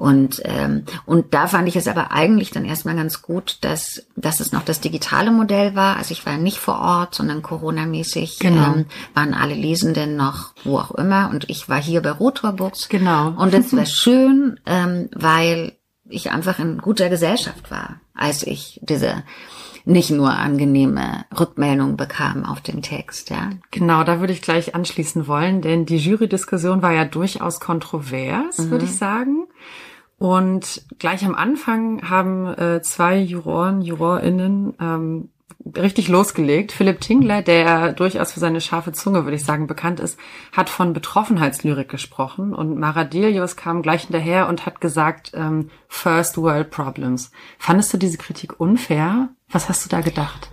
[0.00, 4.40] Und, ähm, und da fand ich es aber eigentlich dann erstmal ganz gut, dass, dass
[4.40, 5.98] es noch das digitale Modell war.
[5.98, 8.76] Also ich war nicht vor Ort, sondern Corona-mäßig genau.
[8.76, 11.28] ähm, waren alle Lesenden noch wo auch immer.
[11.28, 12.88] Und ich war hier bei Rotor Books.
[12.88, 13.34] Genau.
[13.36, 15.72] Und das war schön, ähm, weil
[16.08, 19.22] ich einfach in guter Gesellschaft war, als ich diese
[19.84, 23.50] nicht nur angenehme Rückmeldungen bekam auf den Text, ja.
[23.70, 28.70] Genau, da würde ich gleich anschließen wollen, denn die Jury-Diskussion war ja durchaus kontrovers, mhm.
[28.70, 29.46] würde ich sagen.
[30.18, 35.28] Und gleich am Anfang haben äh, zwei Juroren, JurorInnen ähm,
[35.76, 36.72] richtig losgelegt.
[36.72, 40.18] Philipp Tingler, der durchaus für seine scharfe Zunge, würde ich sagen, bekannt ist,
[40.52, 46.70] hat von Betroffenheitslyrik gesprochen und Maradilius kam gleich hinterher und hat gesagt, ähm, First World
[46.70, 47.30] Problems.
[47.58, 49.30] Fandest du diese Kritik unfair?
[49.50, 50.50] Was hast du da gedacht?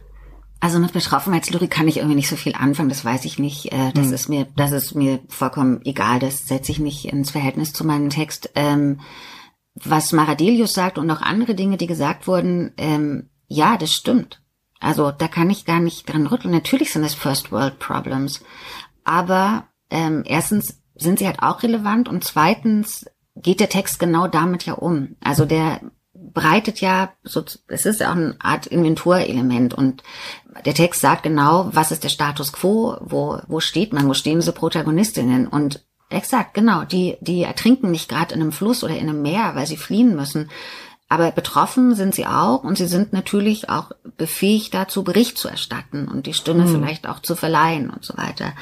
[0.59, 3.71] Also mit Betroffenheitslyrik kann ich irgendwie nicht so viel anfangen, das weiß ich nicht.
[3.71, 4.13] Äh, das hm.
[4.13, 8.09] ist mir, das ist mir vollkommen egal, das setze ich nicht ins Verhältnis zu meinem
[8.09, 8.49] Text.
[8.55, 8.99] Ähm,
[9.75, 14.41] was Maradilius sagt und auch andere Dinge, die gesagt wurden, ähm, ja, das stimmt.
[14.79, 16.53] Also da kann ich gar nicht dran rütteln.
[16.53, 18.43] Natürlich sind es First World Problems.
[19.03, 24.65] Aber ähm, erstens sind sie halt auch relevant und zweitens geht der Text genau damit
[24.65, 25.15] ja um.
[25.21, 25.81] Also der
[26.13, 30.03] breitet ja, so, es ist ja auch eine Art Inventurelement und
[30.65, 34.39] der Text sagt genau, was ist der Status quo, wo, wo steht man, wo stehen
[34.39, 39.09] diese Protagonistinnen und exakt, genau, die, die ertrinken nicht gerade in einem Fluss oder in
[39.09, 40.49] einem Meer, weil sie fliehen müssen,
[41.09, 46.07] aber betroffen sind sie auch und sie sind natürlich auch befähigt dazu, Bericht zu erstatten
[46.07, 46.69] und die Stimme mhm.
[46.69, 48.53] vielleicht auch zu verleihen und so weiter.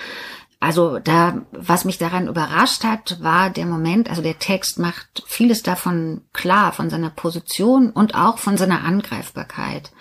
[0.60, 5.64] Also da, was mich daran überrascht hat, war der Moment, also der Text macht vieles
[5.64, 9.92] davon klar, von seiner Position und auch von seiner Angreifbarkeit.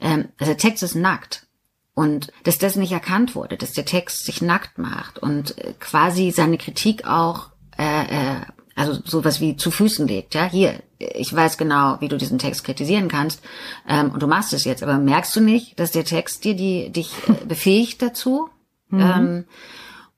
[0.00, 1.46] Ähm, also der Text ist nackt.
[1.94, 6.30] Und dass das nicht erkannt wurde, dass der Text sich nackt macht und äh, quasi
[6.30, 8.40] seine Kritik auch äh, äh,
[8.74, 12.64] also sowas wie zu Füßen legt, ja, hier, ich weiß genau, wie du diesen Text
[12.64, 13.42] kritisieren kannst,
[13.88, 16.90] ähm, und du machst es jetzt, aber merkst du nicht, dass der Text dir die,
[16.90, 18.48] dich äh, befähigt dazu?
[18.88, 19.00] Mhm.
[19.00, 19.44] Ähm,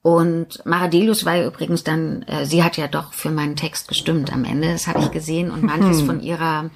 [0.03, 4.33] und Maradelius war ja übrigens dann, äh, sie hat ja doch für meinen Text gestimmt
[4.33, 6.07] am Ende, das habe ich gesehen und manches mhm.
[6.07, 6.71] von ihrer,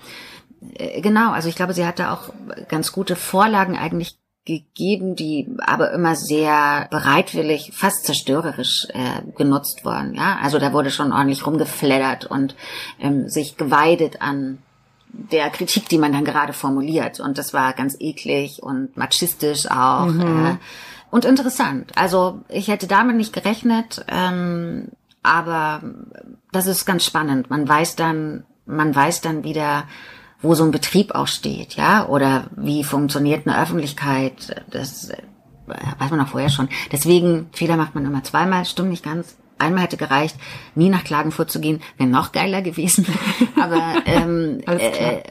[0.75, 2.33] äh, genau, also ich glaube, sie hatte auch
[2.69, 10.15] ganz gute Vorlagen eigentlich gegeben, die aber immer sehr bereitwillig, fast zerstörerisch äh, genutzt worden.
[10.15, 12.55] Ja, also da wurde schon ordentlich rumgefleddert und
[12.99, 14.59] ähm, sich geweidet an
[15.09, 17.21] der Kritik, die man dann gerade formuliert.
[17.21, 20.47] Und das war ganz eklig und machistisch auch mhm.
[20.47, 20.57] äh,
[21.11, 21.93] und interessant.
[21.97, 24.05] Also ich hätte damit nicht gerechnet.
[24.09, 24.89] Ähm,
[25.27, 25.83] aber
[26.53, 27.51] das ist ganz spannend.
[27.51, 29.85] Man weiß dann, man weiß dann wieder,
[30.47, 34.65] wo so ein Betrieb auch steht, ja, oder wie funktioniert eine Öffentlichkeit.
[34.71, 35.17] Das äh,
[35.67, 36.69] weiß man auch vorher schon.
[36.93, 39.37] Deswegen, Fehler macht man immer zweimal, stimmt nicht ganz.
[39.59, 40.37] Einmal hätte gereicht,
[40.75, 43.07] nie nach Klagenfurt zu gehen, wäre noch geiler gewesen,
[43.61, 45.23] aber ähm, äh,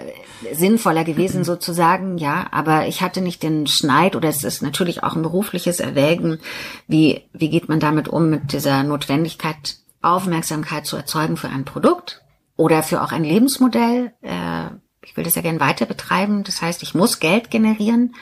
[0.51, 2.47] sinnvoller gewesen sozusagen, ja.
[2.51, 6.39] Aber ich hatte nicht den Schneid oder es ist natürlich auch ein berufliches Erwägen,
[6.87, 12.23] wie wie geht man damit um mit dieser Notwendigkeit, Aufmerksamkeit zu erzeugen für ein Produkt
[12.57, 14.13] oder für auch ein Lebensmodell.
[14.21, 14.69] Äh,
[15.05, 16.43] ich will das ja gern weiter betreiben.
[16.43, 18.15] Das heißt, ich muss Geld generieren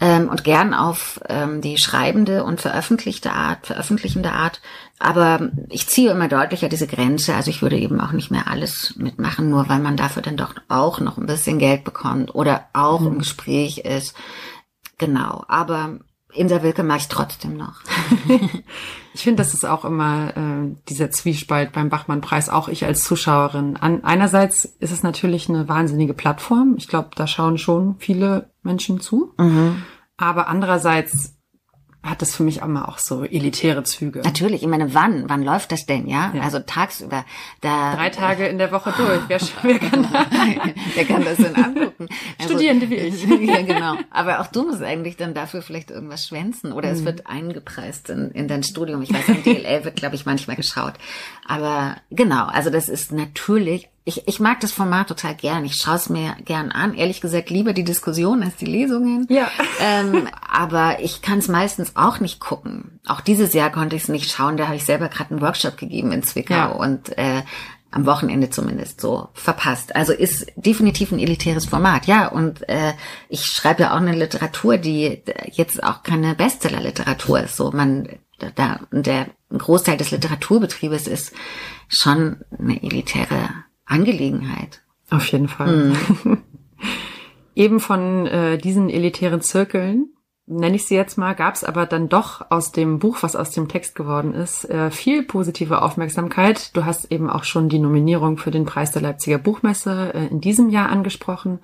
[0.00, 4.60] ähm, und gern auf ähm, die schreibende und veröffentlichte Art, veröffentlichende Art.
[4.98, 7.34] Aber ich ziehe immer deutlicher diese Grenze.
[7.34, 10.54] Also ich würde eben auch nicht mehr alles mitmachen, nur weil man dafür dann doch
[10.68, 13.06] auch noch ein bisschen Geld bekommt oder auch mhm.
[13.06, 14.14] im Gespräch ist.
[14.98, 15.44] Genau.
[15.48, 15.98] Aber
[16.34, 17.80] Insa Wilke mache ich trotzdem noch.
[19.14, 23.76] ich finde, das ist auch immer äh, dieser Zwiespalt beim Bachmann-Preis, auch ich als Zuschauerin.
[23.76, 26.74] An, einerseits ist es natürlich eine wahnsinnige Plattform.
[26.78, 29.34] Ich glaube, da schauen schon viele Menschen zu.
[29.38, 29.82] Mhm.
[30.16, 31.36] Aber andererseits
[32.02, 34.22] hat das für mich immer auch so elitäre Züge.
[34.24, 35.28] Natürlich, ich meine, wann?
[35.28, 36.32] Wann läuft das denn, ja?
[36.34, 36.42] ja.
[36.42, 37.24] Also tagsüber.
[37.60, 39.20] Da Drei Tage in der Woche durch.
[39.28, 40.08] Wer, wer, kann,
[40.94, 42.08] wer kann das denn angucken?
[42.38, 43.24] Also, Studierende wie ich.
[43.24, 43.94] ja, genau.
[44.10, 46.72] Aber auch du musst eigentlich dann dafür vielleicht irgendwas schwänzen.
[46.72, 46.94] Oder mhm.
[46.96, 49.02] es wird eingepreist in, in dein Studium.
[49.02, 50.94] Ich weiß, am DLL wird, glaube ich, manchmal geschaut.
[51.46, 55.64] Aber genau, also das ist natürlich ich, ich mag das Format total gern.
[55.64, 56.94] Ich schaue es mir gern an.
[56.94, 59.26] Ehrlich gesagt, lieber die Diskussion als die Lesungen.
[59.30, 59.48] Ja.
[59.80, 63.00] Ähm, aber ich kann es meistens auch nicht gucken.
[63.06, 64.56] Auch dieses Jahr konnte ich es nicht schauen.
[64.56, 66.66] Da habe ich selber gerade einen Workshop gegeben in Zwickau ja.
[66.66, 67.42] und äh,
[67.92, 69.94] am Wochenende zumindest so verpasst.
[69.94, 72.26] Also ist definitiv ein elitäres Format, ja.
[72.26, 72.94] Und äh,
[73.28, 75.22] ich schreibe ja auch eine Literatur, die
[75.52, 77.56] jetzt auch keine Bestseller-Literatur ist.
[77.56, 78.08] So man
[78.56, 79.26] da der
[79.56, 81.32] Großteil des Literaturbetriebes ist
[81.88, 83.50] schon eine elitäre
[83.84, 84.82] Angelegenheit.
[85.10, 85.94] Auf jeden Fall.
[86.24, 86.38] Mhm.
[87.54, 90.12] Eben von äh, diesen elitären Zirkeln,
[90.46, 93.50] nenne ich sie jetzt mal, gab es aber dann doch aus dem Buch, was aus
[93.50, 96.74] dem Text geworden ist, äh, viel positive Aufmerksamkeit.
[96.74, 100.40] Du hast eben auch schon die Nominierung für den Preis der Leipziger Buchmesse äh, in
[100.40, 101.60] diesem Jahr angesprochen.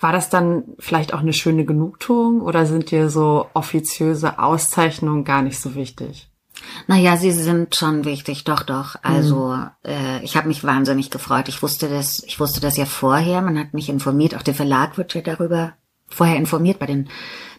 [0.00, 5.42] War das dann vielleicht auch eine schöne Genugtuung oder sind dir so offiziöse Auszeichnungen gar
[5.42, 6.28] nicht so wichtig?
[6.86, 8.96] Naja, sie sind schon wichtig, doch, doch.
[9.02, 9.70] Also mhm.
[9.84, 11.48] äh, ich habe mich wahnsinnig gefreut.
[11.48, 13.42] Ich wusste das, ich wusste das ja vorher.
[13.42, 15.74] Man hat mich informiert, auch der Verlag wird ja darüber
[16.08, 17.08] vorher informiert, bei den,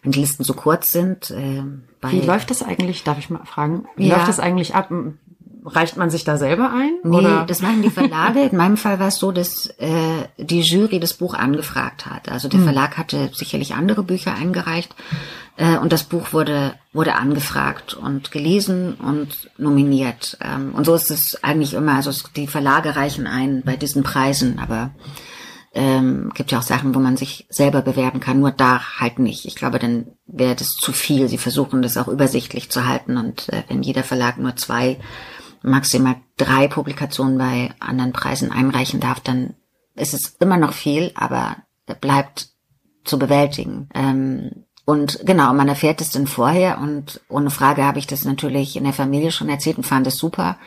[0.04, 1.32] wenn die Listen so kurz sind.
[1.32, 1.64] Äh,
[2.02, 3.04] bei, Wie läuft das eigentlich?
[3.04, 3.86] Darf ich mal fragen?
[3.96, 4.16] Wie ja.
[4.16, 4.92] läuft das eigentlich ab?
[5.68, 6.92] Reicht man sich da selber ein?
[7.04, 7.46] Nee, oder?
[7.48, 8.44] das machen die Verlage.
[8.44, 12.30] In meinem Fall war es so, dass äh, die Jury das Buch angefragt hat.
[12.30, 12.66] Also der hm.
[12.66, 14.94] Verlag hatte sicherlich andere Bücher eingereicht
[15.78, 20.38] und das Buch wurde wurde angefragt und gelesen und nominiert.
[20.42, 21.94] Ähm, und so ist es eigentlich immer.
[21.94, 24.92] Also die Verlage reichen ein bei diesen Preisen, aber
[25.74, 29.46] ähm, gibt ja auch Sachen, wo man sich selber bewerben kann, nur da halt nicht.
[29.46, 31.28] Ich glaube, dann wäre das zu viel.
[31.28, 34.98] Sie versuchen das auch übersichtlich zu halten und äh, wenn jeder Verlag nur zwei
[35.62, 39.56] maximal drei Publikationen bei anderen Preisen einreichen darf, dann
[39.96, 41.58] ist es immer noch viel, aber
[42.02, 42.50] bleibt
[43.04, 43.90] zu bewältigen.
[43.94, 48.76] Ähm, und genau, man erfährt es dann vorher und ohne Frage habe ich das natürlich
[48.76, 50.58] in der Familie schon erzählt und fand es super.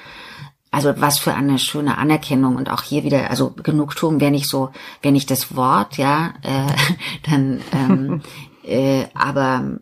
[0.71, 4.71] Also was für eine schöne Anerkennung und auch hier wieder, also Genugtuung wäre nicht so,
[5.01, 6.67] wäre nicht das Wort, ja, äh,
[7.31, 8.23] dann, ähm,
[8.65, 9.79] äh, aber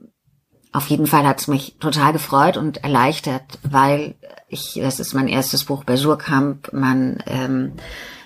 [0.72, 4.14] auf jeden Fall hat es mich total gefreut und erleichtert, weil
[4.49, 7.72] ich, das ist mein erstes Buch bei Surkamp, man, ähm,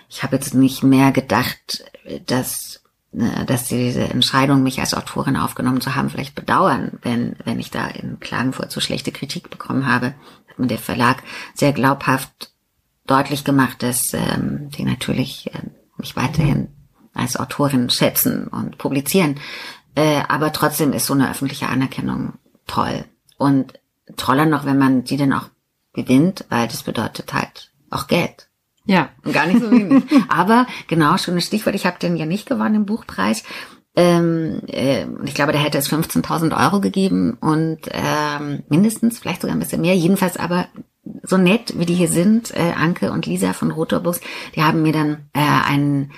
[0.08, 1.84] ich habe jetzt nicht mehr gedacht,
[2.26, 2.69] dass
[3.12, 7.70] dass sie diese Entscheidung, mich als Autorin aufgenommen zu haben, vielleicht bedauern, wenn, wenn ich
[7.70, 10.14] da in Klagenfurt so schlechte Kritik bekommen habe.
[10.48, 11.22] Hat mir der Verlag
[11.54, 12.52] sehr glaubhaft
[13.06, 15.62] deutlich gemacht, dass ähm, die natürlich äh,
[15.96, 16.68] mich weiterhin
[17.12, 19.40] als Autorin schätzen und publizieren.
[19.96, 22.34] Äh, aber trotzdem ist so eine öffentliche Anerkennung
[22.68, 23.04] toll.
[23.36, 23.74] Und
[24.16, 25.48] toller noch, wenn man die dann auch
[25.92, 28.49] gewinnt, weil das bedeutet halt auch Geld.
[28.86, 29.10] Ja.
[29.32, 30.04] Gar nicht so wenig.
[30.28, 33.44] aber genau, schönes Stichwort, ich habe den ja nicht gewonnen im Buchpreis.
[33.96, 39.56] Ähm, äh, ich glaube, der hätte es 15.000 Euro gegeben und ähm, mindestens, vielleicht sogar
[39.56, 39.96] ein bisschen mehr.
[39.96, 40.68] Jedenfalls aber
[41.22, 44.20] so nett, wie die hier sind, äh, Anke und Lisa von Rotorbus,
[44.54, 46.12] die haben mir dann äh, einen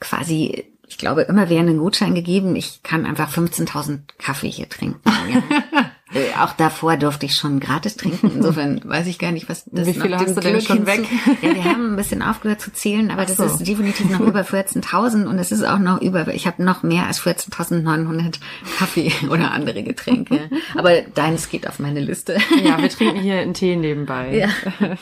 [0.00, 2.54] quasi ich glaube, immer während einen Gutschein gegeben.
[2.54, 5.00] Ich kann einfach 15.000 Kaffee hier trinken.
[5.32, 5.81] Ja.
[6.14, 8.30] Äh, auch davor durfte ich schon gratis trinken.
[8.36, 11.06] Insofern weiß ich gar nicht, was das Wie viel hast du denn schon weg?
[11.40, 13.42] Ja, wir haben ein bisschen aufgehört zu zählen, aber so.
[13.42, 16.82] das ist definitiv noch über 14.000 und es ist auch noch über, ich habe noch
[16.82, 18.40] mehr als 14.900
[18.78, 20.50] Kaffee oder andere Getränke.
[20.76, 22.36] aber deins geht auf meine Liste.
[22.62, 24.36] Ja, wir trinken hier einen Tee nebenbei.
[24.36, 24.48] Ja.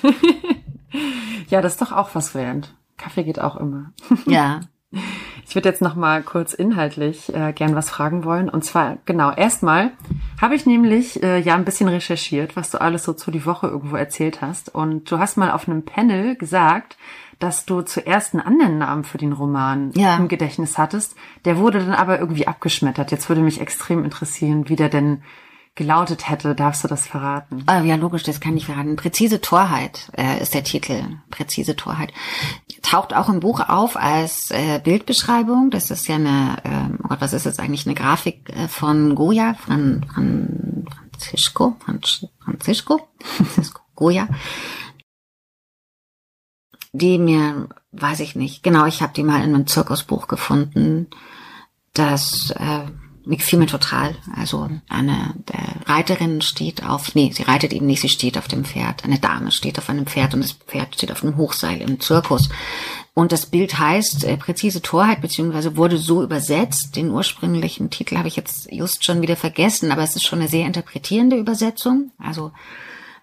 [1.48, 2.74] ja, das ist doch auch was wert.
[2.96, 3.92] Kaffee geht auch immer.
[4.26, 4.60] Ja.
[5.50, 8.48] Ich würde jetzt noch mal kurz inhaltlich äh, gern was fragen wollen.
[8.48, 9.90] Und zwar, genau, erstmal
[10.40, 13.66] habe ich nämlich äh, ja ein bisschen recherchiert, was du alles so zu die Woche
[13.66, 14.72] irgendwo erzählt hast.
[14.72, 16.96] Und du hast mal auf einem Panel gesagt,
[17.40, 20.16] dass du zuerst einen anderen Namen für den Roman ja.
[20.18, 21.16] im Gedächtnis hattest.
[21.44, 23.10] Der wurde dann aber irgendwie abgeschmettert.
[23.10, 25.24] Jetzt würde mich extrem interessieren, wie der denn
[25.74, 26.54] gelautet hätte.
[26.54, 27.62] Darfst du das verraten?
[27.66, 28.96] Ah, ja, logisch, das kann ich verraten.
[28.96, 31.02] Präzise Torheit äh, ist der Titel.
[31.30, 32.12] Präzise Torheit.
[32.82, 35.70] Taucht auch im Buch auf als äh, Bildbeschreibung.
[35.70, 39.14] Das ist ja eine, äh, oh Gott, was ist jetzt eigentlich, eine Grafik äh, von
[39.14, 44.28] Goya, von, von Francisco, Francisco, Francisco Goya.
[46.92, 51.06] Die mir, weiß ich nicht, genau, ich habe die mal in einem Zirkusbuch gefunden,
[51.92, 52.86] das äh,
[53.26, 54.16] gefiel mir total.
[54.34, 55.34] Also eine
[55.86, 59.04] Reiterin steht auf, nee, sie reitet eben nicht, sie steht auf dem Pferd.
[59.04, 62.48] Eine Dame steht auf einem Pferd und das Pferd steht auf einem Hochseil im Zirkus.
[63.14, 66.96] Und das Bild heißt äh, präzise Torheit, beziehungsweise wurde so übersetzt.
[66.96, 70.48] Den ursprünglichen Titel habe ich jetzt just schon wieder vergessen, aber es ist schon eine
[70.48, 72.12] sehr interpretierende Übersetzung.
[72.18, 72.52] Also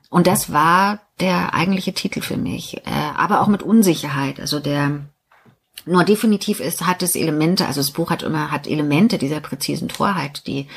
[0.09, 2.81] und das war der eigentliche Titel für mich, äh,
[3.15, 4.39] aber auch mit Unsicherheit.
[4.39, 5.01] Also der
[5.88, 9.88] nur definitiv ist, hat es Elemente, also das Buch hat immer, hat Elemente dieser präzisen
[9.88, 10.67] Torheit, die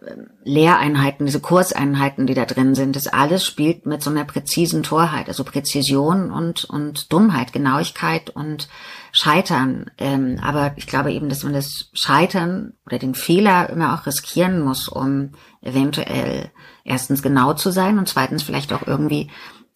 [0.00, 4.82] äh, Lehreinheiten, diese Kurseinheiten, die da drin sind, das alles spielt mit so einer präzisen
[4.82, 8.68] Torheit, also Präzision und, und Dummheit, Genauigkeit und
[9.12, 9.90] Scheitern.
[9.98, 14.60] Ähm, aber ich glaube eben, dass man das Scheitern oder den Fehler immer auch riskieren
[14.60, 16.50] muss, um eventuell
[16.84, 19.30] erstens genau zu sein und zweitens vielleicht auch irgendwie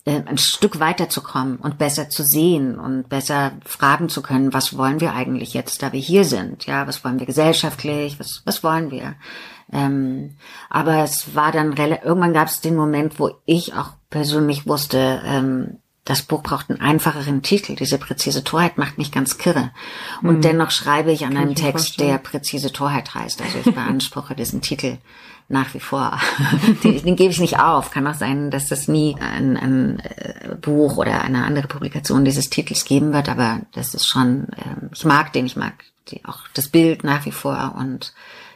[0.06, 5.00] äh, ein Stück weiterzukommen und besser zu sehen und besser fragen zu können, was wollen
[5.00, 6.64] wir eigentlich jetzt, da wir hier sind?
[6.66, 8.18] Ja, was wollen wir gesellschaftlich?
[8.20, 9.16] Was, was wollen wir?
[9.72, 10.36] Ähm,
[10.70, 15.78] aber es war dann irgendwann gab es den Moment, wo ich auch persönlich wusste, ähm,
[16.04, 17.74] das Buch braucht einen einfacheren Titel.
[17.74, 19.72] Diese präzise Torheit macht mich ganz kirre.
[20.22, 20.40] Und hm.
[20.40, 23.42] dennoch schreibe ich an Kann einem Text, der präzise Torheit heißt.
[23.42, 24.98] Also ich beanspruche diesen Titel
[25.48, 26.18] nach wie vor.
[26.84, 27.90] den, den gebe ich nicht auf.
[27.90, 32.50] Kann auch sein, dass das nie ein, ein äh, Buch oder eine andere Publikation dieses
[32.50, 35.74] Titels geben wird, aber das ist schon, äh, ich mag den, ich mag
[36.08, 38.12] die, auch das Bild nach wie vor und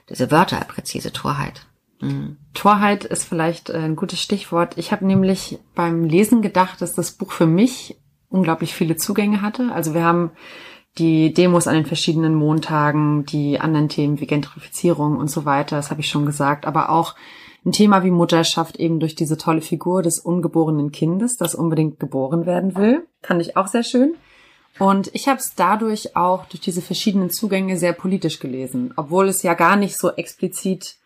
[0.09, 1.66] diese Wörter, präzise Torheit.
[2.01, 2.38] Mhm.
[2.55, 4.76] Torheit ist vielleicht äh, ein gutes Stichwort.
[4.76, 7.97] Ich habe nämlich beim Lesen gedacht, dass das Buch für mich
[8.28, 9.72] unglaublich viele Zugänge hatte.
[9.72, 10.30] Also wir haben
[10.99, 15.91] die Demos an den verschiedenen Montagen, die anderen Themen wie Gentrifizierung und so weiter, das
[15.91, 17.14] habe ich schon gesagt, aber auch
[17.64, 22.47] ein Thema wie Mutterschaft eben durch diese tolle Figur des ungeborenen Kindes, das unbedingt geboren
[22.47, 24.14] werden will, fand ich auch sehr schön.
[24.78, 29.43] Und ich habe es dadurch auch durch diese verschiedenen Zugänge sehr politisch gelesen, obwohl es
[29.43, 30.97] ja gar nicht so explizit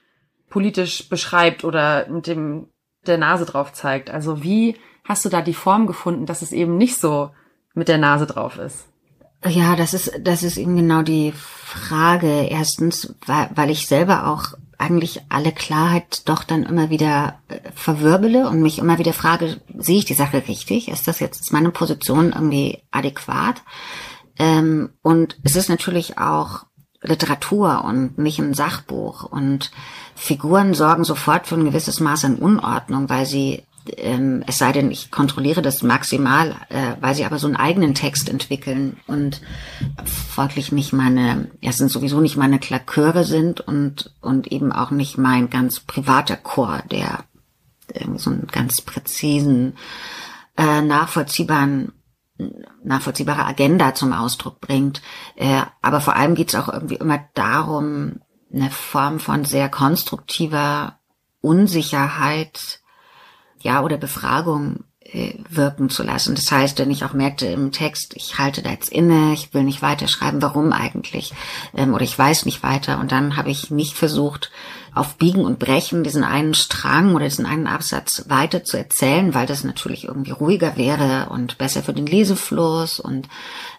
[0.48, 2.68] politisch beschreibt oder mit dem
[3.06, 4.10] der Nase drauf zeigt.
[4.10, 7.30] Also wie hast du da die Form gefunden, dass es eben nicht so
[7.74, 8.86] mit der Nase drauf ist?
[9.46, 12.46] Ja, das ist, das ist eben genau die Frage.
[12.48, 18.48] Erstens, weil, weil ich selber auch eigentlich alle Klarheit doch dann immer wieder äh, verwirbele
[18.48, 20.88] und mich immer wieder frage, sehe ich die Sache richtig?
[20.88, 23.62] Ist das jetzt ist meine Position irgendwie adäquat?
[24.38, 26.64] Ähm, und es ist natürlich auch
[27.02, 29.70] Literatur und nicht ein Sachbuch und
[30.14, 33.62] Figuren sorgen sofort für ein gewisses Maß an Unordnung, weil sie
[33.96, 37.94] ähm, es sei denn, ich kontrolliere das maximal, äh, weil sie aber so einen eigenen
[37.94, 39.40] Text entwickeln und
[40.04, 45.50] folglich nicht meine, erstens sowieso nicht meine Klaköre sind und, und eben auch nicht mein
[45.50, 47.24] ganz privater Chor, der
[47.92, 49.76] irgendwie so einen ganz präzisen,
[50.56, 51.92] äh, nachvollziehbaren
[52.82, 55.02] nachvollziehbare Agenda zum Ausdruck bringt.
[55.36, 58.20] Äh, aber vor allem geht es auch irgendwie immer darum,
[58.52, 60.98] eine Form von sehr konstruktiver
[61.40, 62.80] Unsicherheit
[63.64, 64.84] ja, oder Befragung
[65.48, 66.34] wirken zu lassen.
[66.34, 69.62] Das heißt, wenn ich auch merkte im Text, ich halte da jetzt inne, ich will
[69.62, 71.32] nicht weiterschreiben, warum eigentlich?
[71.74, 72.98] Ähm, oder ich weiß nicht weiter.
[72.98, 74.50] Und dann habe ich nicht versucht,
[74.94, 79.46] auf Biegen und Brechen diesen einen Strang oder diesen einen Absatz weiter zu erzählen, weil
[79.46, 83.28] das natürlich irgendwie ruhiger wäre und besser für den Lesefluss und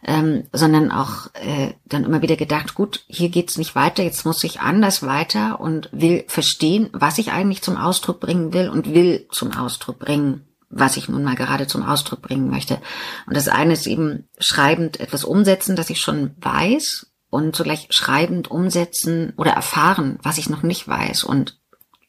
[0.03, 4.43] ähm, sondern auch äh, dann immer wieder gedacht, gut, hier geht's nicht weiter, jetzt muss
[4.43, 9.27] ich anders weiter und will verstehen, was ich eigentlich zum Ausdruck bringen will und will
[9.31, 10.45] zum Ausdruck bringen
[10.75, 12.79] was ich nun mal gerade zum Ausdruck bringen möchte.
[13.25, 18.51] Und das eine ist eben schreibend etwas umsetzen, das ich schon weiß und zugleich schreibend
[18.51, 21.57] umsetzen oder erfahren, was ich noch nicht weiß und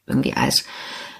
[0.05, 0.65] irgendwie als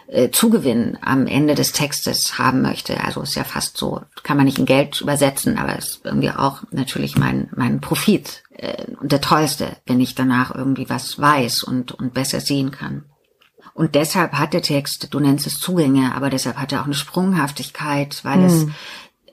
[0.08, 3.02] äh, Zugewinn am Ende des Textes haben möchte.
[3.04, 6.64] Also ist ja fast so, kann man nicht in Geld übersetzen, aber ist irgendwie auch
[6.72, 11.94] natürlich mein, mein Profit äh, und der tollste, wenn ich danach irgendwie was weiß und,
[11.94, 13.06] und besser sehen kann.
[13.78, 16.96] Und deshalb hat der Text, du nennst es Zugänge, aber deshalb hat er auch eine
[16.96, 18.46] Sprunghaftigkeit, weil hm.
[18.46, 18.66] es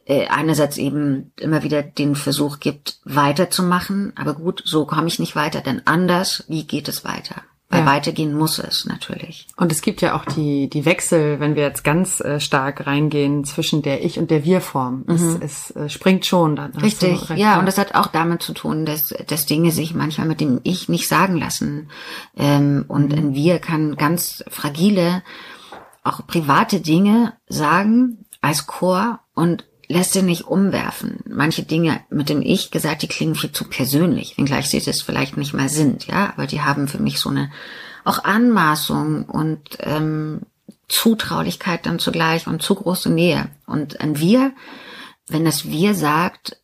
[0.05, 4.12] äh, einerseits eben immer wieder den Versuch gibt, weiterzumachen.
[4.16, 7.36] Aber gut, so komme ich nicht weiter, denn anders, wie geht es weiter?
[7.71, 7.87] Weil ja.
[7.87, 9.49] weitergehen muss es natürlich.
[9.57, 13.45] Und es gibt ja auch die, die Wechsel, wenn wir jetzt ganz äh, stark reingehen
[13.45, 15.05] zwischen der Ich- und der Wir-Form.
[15.07, 15.15] Mhm.
[15.15, 16.57] Es, es äh, springt schon.
[16.57, 20.27] Dann Richtig, ja, und das hat auch damit zu tun, dass, dass Dinge sich manchmal
[20.27, 21.89] mit dem Ich nicht sagen lassen.
[22.37, 23.19] Ähm, und mhm.
[23.19, 25.23] ein Wir kann ganz fragile,
[26.03, 31.20] auch private Dinge sagen als Chor und lässt sie nicht umwerfen.
[31.28, 35.37] Manche Dinge mit dem Ich gesagt, die klingen viel zu persönlich, wenngleich sie das vielleicht
[35.37, 37.51] nicht mal sind, ja, aber die haben für mich so eine
[38.05, 40.43] auch Anmaßung und ähm,
[40.89, 43.49] Zutraulichkeit dann zugleich und zu große Nähe.
[43.66, 44.53] Und ein Wir,
[45.26, 46.59] wenn das Wir sagt,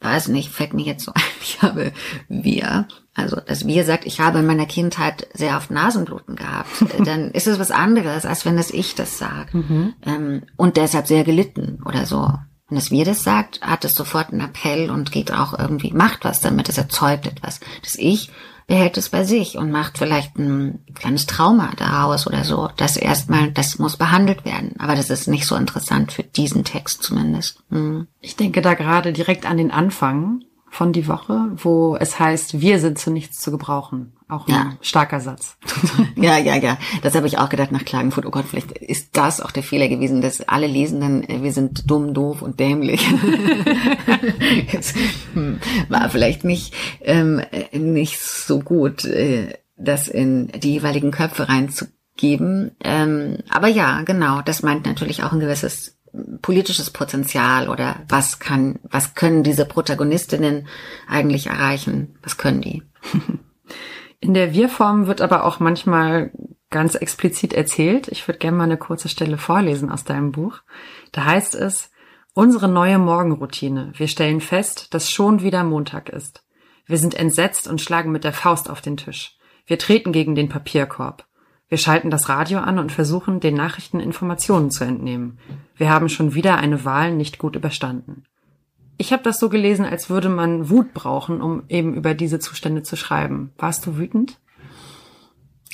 [0.00, 1.92] weiß nicht, fällt mir jetzt so ein, ich habe
[2.28, 6.70] Wir, also das Wir sagt, ich habe in meiner Kindheit sehr oft Nasenbluten gehabt,
[7.04, 9.54] dann ist es was anderes, als wenn das Ich das sagt.
[9.54, 9.94] Mhm.
[10.06, 12.32] Ähm, und deshalb sehr gelitten oder so.
[12.68, 16.24] Wenn es wir das sagt, hat es sofort einen Appell und geht auch irgendwie, macht
[16.24, 17.60] was damit, es erzeugt etwas.
[17.82, 18.30] Das Ich
[18.66, 22.70] behält es bei sich und macht vielleicht ein kleines Trauma daraus oder so.
[22.76, 24.74] Das erstmal, das muss behandelt werden.
[24.78, 27.62] Aber das ist nicht so interessant für diesen Text zumindest.
[27.70, 28.06] Hm.
[28.20, 32.80] Ich denke da gerade direkt an den Anfang von die Woche, wo es heißt, wir
[32.80, 34.13] sind zu nichts zu gebrauchen.
[34.26, 34.76] Auch ein ja.
[34.80, 35.56] starker Satz.
[36.16, 36.78] ja, ja, ja.
[37.02, 38.24] Das habe ich auch gedacht nach Klagenfurt.
[38.24, 41.90] Oh Gott, vielleicht ist das auch der Fehler gewesen, dass alle Lesenden, äh, wir sind
[41.90, 43.06] dumm, doof und dämlich.
[44.72, 44.94] es
[45.34, 45.58] hm,
[45.90, 52.70] war vielleicht nicht, ähm, nicht so gut, äh, das in die jeweiligen Köpfe reinzugeben.
[52.82, 55.98] Ähm, aber ja, genau, das meint natürlich auch ein gewisses
[56.40, 60.66] politisches Potenzial oder was kann, was können diese Protagonistinnen
[61.08, 62.16] eigentlich erreichen?
[62.22, 62.82] Was können die?
[64.24, 66.32] In der Wir-Form wird aber auch manchmal
[66.70, 68.08] ganz explizit erzählt.
[68.08, 70.60] Ich würde gerne mal eine kurze Stelle vorlesen aus deinem Buch.
[71.12, 71.90] Da heißt es,
[72.32, 73.92] unsere neue Morgenroutine.
[73.94, 76.42] Wir stellen fest, dass schon wieder Montag ist.
[76.86, 79.36] Wir sind entsetzt und schlagen mit der Faust auf den Tisch.
[79.66, 81.26] Wir treten gegen den Papierkorb.
[81.68, 85.38] Wir schalten das Radio an und versuchen, den Nachrichten Informationen zu entnehmen.
[85.76, 88.24] Wir haben schon wieder eine Wahl nicht gut überstanden.
[88.96, 92.82] Ich habe das so gelesen, als würde man Wut brauchen, um eben über diese Zustände
[92.82, 93.52] zu schreiben.
[93.58, 94.38] Warst du wütend?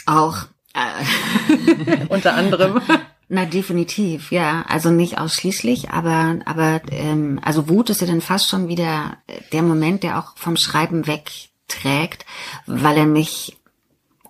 [0.07, 0.47] Auch.
[0.75, 2.81] Äh, Unter anderem.
[3.29, 4.65] Na definitiv, ja.
[4.69, 9.19] Also nicht ausschließlich, aber aber ähm, also Wut ist ja dann fast schon wieder
[9.53, 12.27] der Moment, der auch vom Schreiben wegträgt,
[12.67, 13.57] weil er mich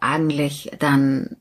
[0.01, 1.37] eigentlich dann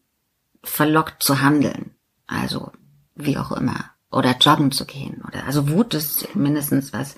[0.64, 1.91] verlockt zu handeln.
[2.28, 2.72] Also
[3.16, 7.16] wie auch immer oder joggen zu gehen oder also Wut ist mindestens was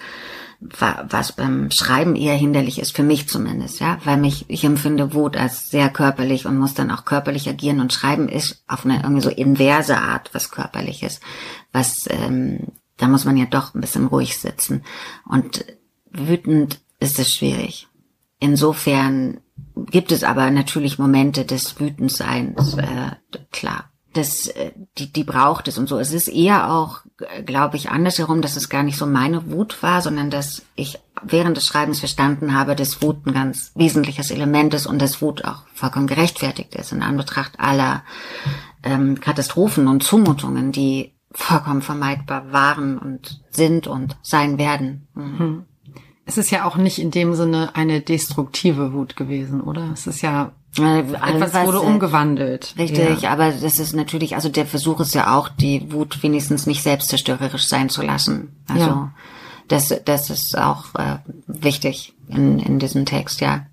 [0.60, 5.36] was beim Schreiben eher hinderlich ist für mich zumindest ja weil mich ich empfinde Wut
[5.38, 9.24] als sehr körperlich und muss dann auch körperlich agieren und Schreiben ist auf eine irgendwie
[9.24, 11.20] so inverse Art was körperliches
[11.72, 12.68] was ähm,
[13.02, 14.84] da muss man ja doch ein bisschen ruhig sitzen.
[15.26, 15.66] Und
[16.12, 17.88] wütend ist es schwierig.
[18.40, 19.40] Insofern
[19.76, 23.16] gibt es aber natürlich Momente des Wütendseins äh,
[23.52, 25.98] klar das, äh, die, die braucht es und so.
[25.98, 27.02] Es ist eher auch,
[27.46, 31.58] glaube ich, andersherum, dass es gar nicht so meine Wut war, sondern dass ich während
[31.58, 35.64] des Schreibens verstanden habe, dass Wut ein ganz wesentliches Element ist und dass Wut auch
[35.74, 38.04] vollkommen gerechtfertigt ist in Anbetracht aller
[38.84, 45.08] ähm, Katastrophen und Zumutungen, die vollkommen vermeidbar waren und sind und sein werden.
[45.14, 45.40] Mhm.
[45.40, 45.66] Hm.
[46.26, 49.92] Es ist ja auch nicht in dem Sinne eine destruktive Wut gewesen, oder?
[49.92, 52.76] Es ist ja äh, Etwas wurde äh, umgewandelt.
[52.78, 53.32] Richtig, ja.
[53.32, 57.68] aber das ist natürlich, also der Versuch ist ja auch, die Wut wenigstens nicht selbstzerstörerisch
[57.68, 58.56] sein zu lassen.
[58.68, 59.14] Also ja.
[59.68, 61.18] das, das ist auch äh,
[61.48, 63.66] wichtig in, in diesem Text, ja.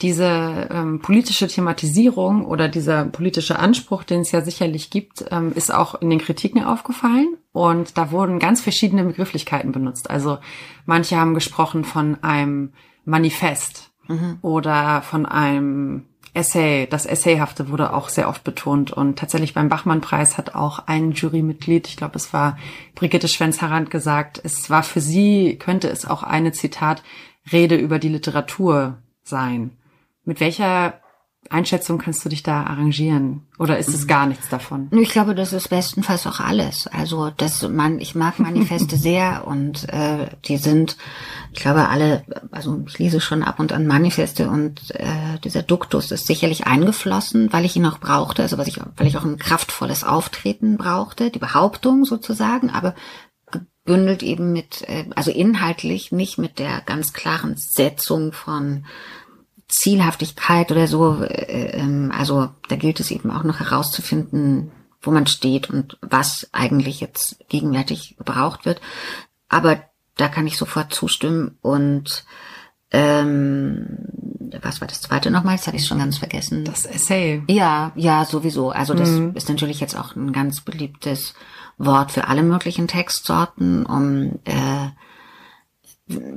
[0.00, 5.74] Diese ähm, politische Thematisierung oder dieser politische Anspruch, den es ja sicherlich gibt, ähm, ist
[5.74, 7.36] auch in den Kritiken aufgefallen.
[7.52, 10.08] Und da wurden ganz verschiedene Begrifflichkeiten benutzt.
[10.08, 10.38] Also
[10.86, 12.72] manche haben gesprochen von einem
[13.04, 14.38] Manifest mhm.
[14.42, 16.86] oder von einem Essay.
[16.88, 21.88] Das Essayhafte wurde auch sehr oft betont und tatsächlich beim Bachmann-Preis hat auch ein Jurymitglied,
[21.88, 22.56] ich glaube es war
[22.94, 27.02] Brigitte Schwenz-Harand gesagt, es war für sie, könnte es auch eine Zitat
[27.50, 29.72] Rede über die Literatur sein.
[30.24, 31.00] Mit welcher
[31.48, 33.46] Einschätzung kannst du dich da arrangieren?
[33.58, 34.88] Oder ist es gar nichts davon?
[34.92, 36.86] Ich glaube, das ist bestenfalls auch alles.
[36.86, 40.96] Also das man, ich mag Manifeste sehr und äh, die sind,
[41.52, 46.10] ich glaube, alle, also ich lese schon ab und an Manifeste und äh, dieser Duktus
[46.10, 49.38] ist sicherlich eingeflossen, weil ich ihn auch brauchte, also was ich, weil ich auch ein
[49.38, 52.94] kraftvolles Auftreten brauchte, die Behauptung sozusagen, aber
[53.50, 58.84] gebündelt eben mit, äh, also inhaltlich nicht mit der ganz klaren Setzung von
[59.70, 61.22] Zielhaftigkeit oder so.
[61.22, 64.70] Äh, ähm, also da gilt es eben auch noch herauszufinden,
[65.02, 68.80] wo man steht und was eigentlich jetzt gegenwärtig gebraucht wird.
[69.48, 69.80] Aber
[70.16, 72.24] da kann ich sofort zustimmen und
[72.92, 73.98] ähm,
[74.62, 75.56] was war das zweite nochmal?
[75.56, 76.64] Das hatte ich schon ganz vergessen.
[76.64, 77.42] Das Essay.
[77.48, 78.70] Ja, ja, sowieso.
[78.70, 79.32] Also das mhm.
[79.34, 81.34] ist natürlich jetzt auch ein ganz beliebtes
[81.78, 84.88] Wort für alle möglichen Textsorten, um äh,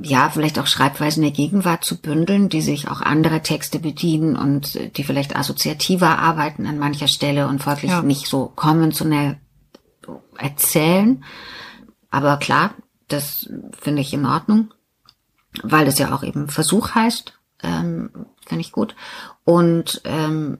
[0.02, 4.96] ja, vielleicht auch Schreibweisen der Gegenwart zu bündeln, die sich auch andere Texte bedienen und
[4.96, 8.02] die vielleicht assoziativer arbeiten an mancher Stelle und folglich ja.
[8.02, 9.38] nicht so konventionell
[10.38, 11.24] erzählen.
[12.10, 12.74] Aber klar,
[13.08, 14.72] das finde ich in Ordnung,
[15.62, 18.10] weil es ja auch eben Versuch heißt, ähm,
[18.46, 18.94] finde ich gut.
[19.44, 20.58] Und ähm,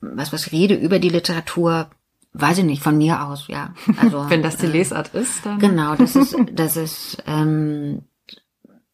[0.00, 1.90] was was rede über die Literatur,
[2.32, 3.74] weiß ich nicht, von mir aus, ja.
[3.96, 8.02] Also wenn das die äh, Lesart ist, dann genau, das ist das ist ähm,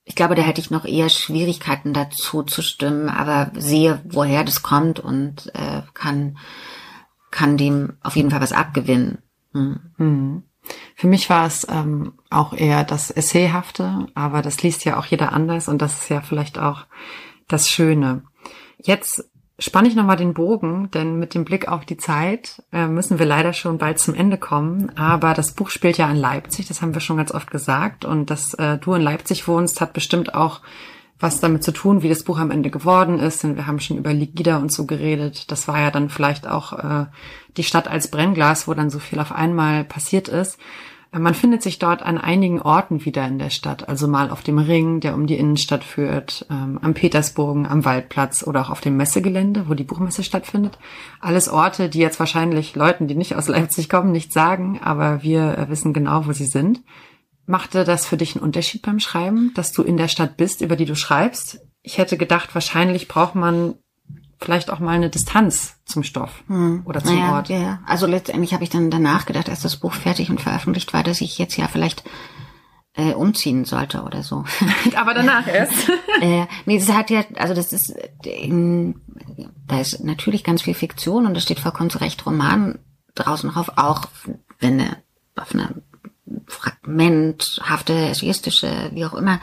[0.09, 4.63] ich glaube, da hätte ich noch eher Schwierigkeiten dazu zu stimmen, aber sehe, woher das
[4.63, 6.39] kommt und äh, kann,
[7.31, 9.19] kann dem auf jeden Fall was abgewinnen.
[9.53, 9.81] Hm.
[9.99, 10.43] Hm.
[10.95, 15.35] Für mich war es ähm, auch eher das Essayhafte, aber das liest ja auch jeder
[15.35, 16.87] anders und das ist ja vielleicht auch
[17.47, 18.23] das Schöne.
[18.79, 19.29] Jetzt
[19.59, 23.27] spanne ich nochmal den Bogen, denn mit dem Blick auf die Zeit äh, müssen wir
[23.27, 24.97] leider schon bald zum Ende kommen.
[24.97, 28.05] Aber das Buch spielt ja in Leipzig, das haben wir schon ganz oft gesagt.
[28.05, 30.61] Und dass äh, du in Leipzig wohnst, hat bestimmt auch
[31.21, 33.43] was damit zu tun, wie das Buch am Ende geworden ist.
[33.43, 35.51] Denn wir haben schon über Ligida und so geredet.
[35.51, 37.07] Das war ja dann vielleicht auch äh,
[37.57, 40.59] die Stadt als Brennglas, wo dann so viel auf einmal passiert ist.
[41.11, 44.59] Man findet sich dort an einigen Orten wieder in der Stadt, also mal auf dem
[44.59, 48.99] Ring, der um die Innenstadt führt, ähm, am Petersbogen, am Waldplatz oder auch auf dem
[48.99, 50.79] Messegelände, wo die Buchmesse stattfindet.
[51.21, 55.57] Alles Orte, die jetzt wahrscheinlich Leuten, die nicht aus Leipzig kommen, nicht sagen, aber wir
[55.57, 56.83] äh, wissen genau, wo sie sind.
[57.47, 60.77] Machte das für dich einen Unterschied beim Schreiben, dass du in der Stadt bist, über
[60.77, 61.61] die du schreibst?
[61.83, 63.77] Ich hätte gedacht, wahrscheinlich braucht man
[64.41, 66.83] vielleicht auch mal eine Distanz zum Stoff hm.
[66.85, 67.49] oder zum naja, Ort.
[67.49, 71.03] Ja, also letztendlich habe ich dann danach gedacht, als das Buch fertig und veröffentlicht war,
[71.03, 72.05] dass ich jetzt ja vielleicht
[72.95, 74.45] äh, umziehen sollte oder so.
[74.97, 75.89] Aber danach erst.
[76.21, 79.01] äh, nee, das hat ja, also das ist, in,
[79.67, 82.79] da ist natürlich ganz viel Fiktion und da steht vollkommen zu Recht Roman
[83.15, 84.03] draußen drauf, auch
[84.61, 84.97] wenn eine,
[85.37, 85.83] auf eine
[86.47, 89.41] fragmenthafte, essayistische, wie auch immer,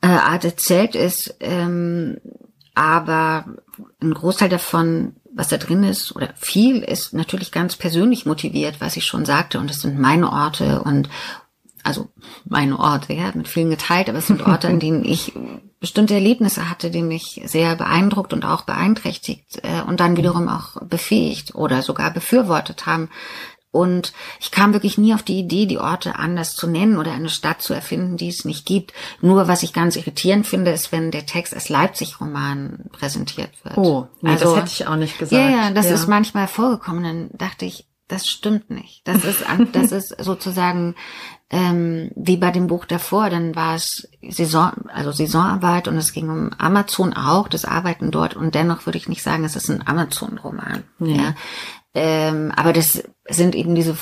[0.00, 2.18] äh, Art erzählt ist, ähm,
[2.76, 3.46] aber
[4.02, 8.96] ein Großteil davon, was da drin ist, oder viel, ist natürlich ganz persönlich motiviert, was
[8.96, 9.58] ich schon sagte.
[9.58, 11.08] Und es sind meine Orte und
[11.82, 12.08] also
[12.44, 15.32] meine Orte, ja, mit vielen geteilt, aber es sind Orte, an denen ich
[15.80, 20.82] bestimmte Erlebnisse hatte, die mich sehr beeindruckt und auch beeinträchtigt äh, und dann wiederum auch
[20.82, 23.08] befähigt oder sogar befürwortet haben,
[23.76, 27.28] und ich kam wirklich nie auf die Idee, die Orte anders zu nennen oder eine
[27.28, 28.92] Stadt zu erfinden, die es nicht gibt.
[29.20, 33.76] Nur was ich ganz irritierend finde, ist, wenn der Text als Leipzig-Roman präsentiert wird.
[33.76, 35.40] Oh, nee, also, das hätte ich auch nicht gesagt.
[35.40, 35.94] Ja, ja, das ja.
[35.94, 37.04] ist manchmal vorgekommen.
[37.04, 39.02] Dann dachte ich, das stimmt nicht.
[39.04, 40.94] Das ist, das ist sozusagen
[41.50, 43.30] ähm, wie bei dem Buch davor.
[43.30, 48.36] Dann war es Saison, also Saisonarbeit und es ging um Amazon auch, das Arbeiten dort.
[48.36, 50.84] Und dennoch würde ich nicht sagen, es ist ein Amazon-Roman.
[51.00, 51.14] Ja.
[51.14, 51.34] ja.
[51.94, 53.96] Ähm, aber das sind eben diese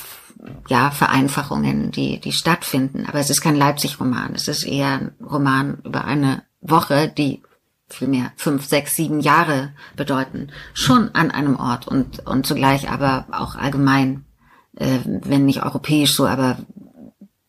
[0.68, 3.06] ja, Vereinfachungen, die, die stattfinden.
[3.06, 4.34] Aber es ist kein Leipzig-Roman.
[4.34, 7.42] Es ist eher ein Roman über eine Woche, die
[7.88, 10.48] vielmehr fünf, sechs, sieben Jahre bedeuten.
[10.72, 14.24] Schon an einem Ort und, und zugleich aber auch allgemein,
[14.76, 16.58] äh, wenn nicht europäisch so, aber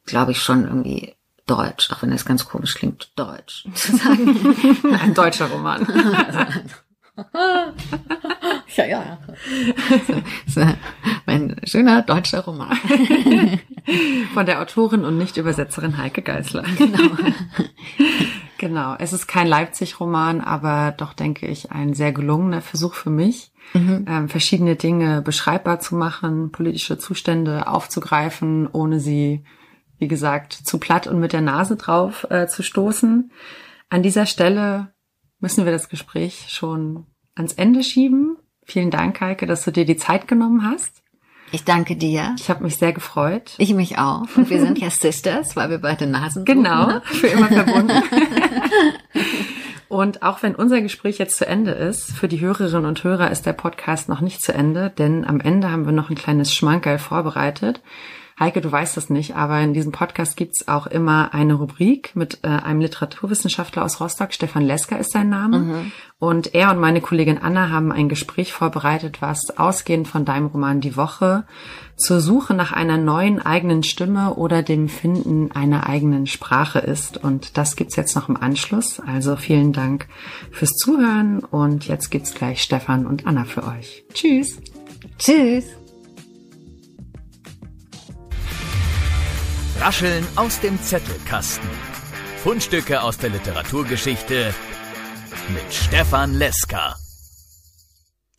[0.06, 1.16] glaube ich schon irgendwie
[1.46, 4.56] deutsch, auch wenn das ganz komisch klingt, deutsch zu sagen.
[5.02, 5.88] Ein deutscher Roman.
[8.76, 9.18] ja, ja.
[10.48, 10.68] So,
[11.26, 12.78] mein schöner deutscher Roman.
[14.34, 16.64] Von der Autorin und Nicht-Übersetzerin Heike Geißler.
[16.78, 17.16] Genau.
[18.58, 18.96] Genau.
[19.00, 24.06] Es ist kein Leipzig-Roman, aber doch, denke ich, ein sehr gelungener Versuch für mich, mhm.
[24.08, 29.44] ähm, verschiedene Dinge beschreibbar zu machen, politische Zustände aufzugreifen, ohne sie,
[29.98, 33.32] wie gesagt, zu platt und mit der Nase drauf äh, zu stoßen.
[33.90, 34.94] An dieser Stelle
[35.40, 38.38] müssen wir das Gespräch schon ans Ende schieben.
[38.64, 41.04] Vielen Dank, Heike, dass du dir die Zeit genommen hast.
[41.52, 42.36] Ich danke dir.
[42.38, 43.54] Ich habe mich sehr gefreut.
[43.58, 44.24] Ich mich auch.
[44.36, 47.92] Und wir sind ja Sisters, weil wir beide Nasen Genau, für immer verbunden.
[49.88, 53.46] Und auch wenn unser Gespräch jetzt zu Ende ist, für die Hörerinnen und Hörer ist
[53.46, 56.98] der Podcast noch nicht zu Ende, denn am Ende haben wir noch ein kleines Schmankerl
[56.98, 57.82] vorbereitet.
[58.38, 62.40] Heike, du weißt das nicht, aber in diesem Podcast gibt's auch immer eine Rubrik mit
[62.44, 65.60] äh, einem Literaturwissenschaftler aus Rostock, Stefan Lesker ist sein Name.
[65.60, 65.92] Mhm.
[66.20, 70.82] Und er und meine Kollegin Anna haben ein Gespräch vorbereitet, was ausgehend von deinem Roman
[70.82, 71.46] Die Woche
[71.96, 77.24] zur Suche nach einer neuen eigenen Stimme oder dem Finden einer eigenen Sprache ist.
[77.24, 79.00] Und das gibt's jetzt noch im Anschluss.
[79.00, 80.08] Also vielen Dank
[80.52, 84.04] fürs Zuhören und jetzt gibt's gleich Stefan und Anna für euch.
[84.14, 84.60] Tschüss.
[85.18, 85.85] Tschüss.
[89.80, 91.70] Rascheln aus dem Zettelkasten.
[92.44, 94.54] Fundstücke aus der Literaturgeschichte
[95.50, 96.96] mit Stefan Leska.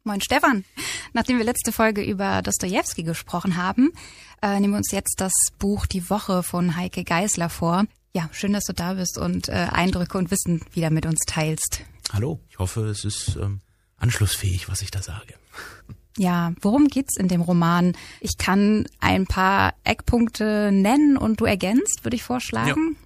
[0.03, 0.65] Moin Stefan.
[1.13, 3.93] Nachdem wir letzte Folge über Dostoevsky gesprochen haben,
[4.43, 7.85] äh, nehmen wir uns jetzt das Buch Die Woche von Heike Geisler vor.
[8.15, 11.83] Ja, schön, dass du da bist und äh, Eindrücke und Wissen wieder mit uns teilst.
[12.13, 13.61] Hallo, ich hoffe, es ist ähm,
[13.99, 15.35] anschlussfähig, was ich da sage.
[16.17, 17.95] Ja, worum geht's in dem Roman?
[18.21, 22.97] Ich kann ein paar Eckpunkte nennen und du ergänzt, würde ich vorschlagen.
[22.97, 23.03] Ja.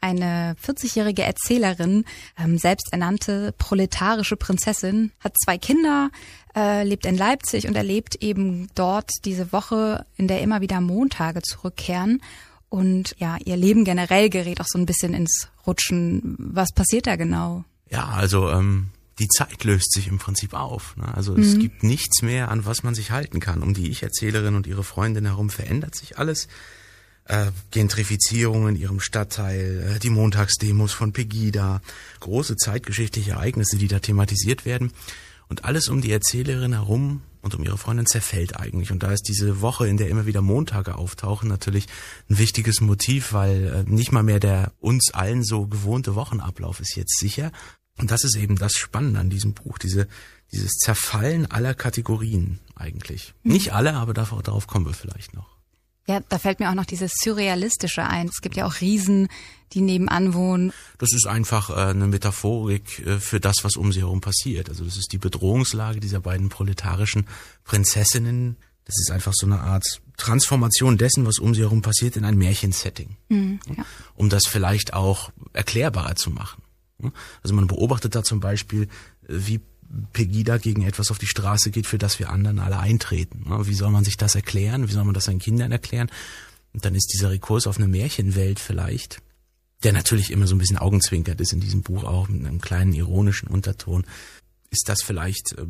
[0.00, 2.04] Eine 40-jährige Erzählerin,
[2.38, 6.10] ähm, selbsternannte proletarische Prinzessin, hat zwei Kinder,
[6.54, 11.42] äh, lebt in Leipzig und erlebt eben dort diese Woche, in der immer wieder Montage
[11.42, 12.22] zurückkehren.
[12.68, 16.36] Und ja, ihr Leben generell gerät auch so ein bisschen ins Rutschen.
[16.38, 17.64] Was passiert da genau?
[17.90, 20.96] Ja, also ähm, die Zeit löst sich im Prinzip auf.
[20.96, 21.12] Ne?
[21.14, 21.42] Also mhm.
[21.42, 23.62] es gibt nichts mehr, an was man sich halten kann.
[23.62, 26.48] Um die Ich-Erzählerin und ihre Freundin herum verändert sich alles.
[27.24, 31.82] Äh, Gentrifizierung in ihrem Stadtteil, äh, die Montagsdemos von Pegida,
[32.20, 34.92] große zeitgeschichtliche Ereignisse, die da thematisiert werden.
[35.48, 38.92] Und alles um die Erzählerin herum und um ihre Freundin zerfällt eigentlich.
[38.92, 41.86] Und da ist diese Woche, in der immer wieder Montage auftauchen, natürlich
[42.28, 46.96] ein wichtiges Motiv, weil äh, nicht mal mehr der uns allen so gewohnte Wochenablauf ist
[46.96, 47.52] jetzt sicher,
[47.98, 50.08] und das ist eben das Spannende an diesem Buch, diese,
[50.52, 53.34] dieses Zerfallen aller Kategorien eigentlich.
[53.42, 53.52] Mhm.
[53.52, 55.58] Nicht alle, aber darauf, darauf kommen wir vielleicht noch.
[56.06, 58.28] Ja, da fällt mir auch noch dieses Surrealistische ein.
[58.28, 59.28] Es gibt ja auch Riesen,
[59.74, 60.72] die nebenan wohnen.
[60.96, 64.70] Das ist einfach äh, eine Metaphorik äh, für das, was um sie herum passiert.
[64.70, 67.26] Also das ist die Bedrohungslage dieser beiden proletarischen
[67.64, 68.56] Prinzessinnen.
[68.86, 72.38] Das ist einfach so eine Art Transformation dessen, was um sie herum passiert, in ein
[72.38, 73.18] Märchensetting.
[73.28, 73.84] Mhm, ja.
[74.14, 76.62] Um das vielleicht auch erklärbarer zu machen.
[77.42, 78.86] Also man beobachtet da zum Beispiel, äh,
[79.28, 79.60] wie
[80.12, 83.46] Pegida gegen etwas auf die Straße geht, für das wir anderen alle eintreten.
[83.66, 84.86] Wie soll man sich das erklären?
[84.86, 86.10] Wie soll man das seinen Kindern erklären?
[86.74, 89.22] Und dann ist dieser Rekurs auf eine Märchenwelt vielleicht,
[89.82, 92.92] der natürlich immer so ein bisschen augenzwinkert ist in diesem Buch auch mit einem kleinen
[92.92, 94.04] ironischen Unterton,
[94.70, 95.64] ist das vielleicht äh,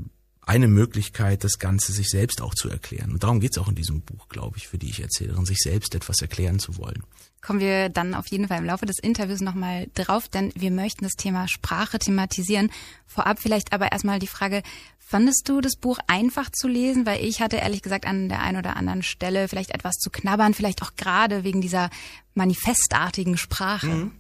[0.49, 3.13] eine Möglichkeit, das Ganze sich selbst auch zu erklären.
[3.13, 5.59] Und darum geht es auch in diesem Buch, glaube ich, für die ich Erzählerin, sich
[5.59, 7.03] selbst etwas erklären zu wollen.
[7.43, 11.05] Kommen wir dann auf jeden Fall im Laufe des Interviews nochmal drauf, denn wir möchten
[11.05, 12.71] das Thema Sprache thematisieren.
[13.07, 14.63] Vorab vielleicht aber erstmal die Frage,
[14.99, 17.05] fandest du das Buch einfach zu lesen?
[17.05, 20.55] Weil ich hatte ehrlich gesagt an der einen oder anderen Stelle vielleicht etwas zu knabbern,
[20.55, 21.91] vielleicht auch gerade wegen dieser
[22.35, 23.87] manifestartigen Sprache.
[23.87, 24.13] Mhm.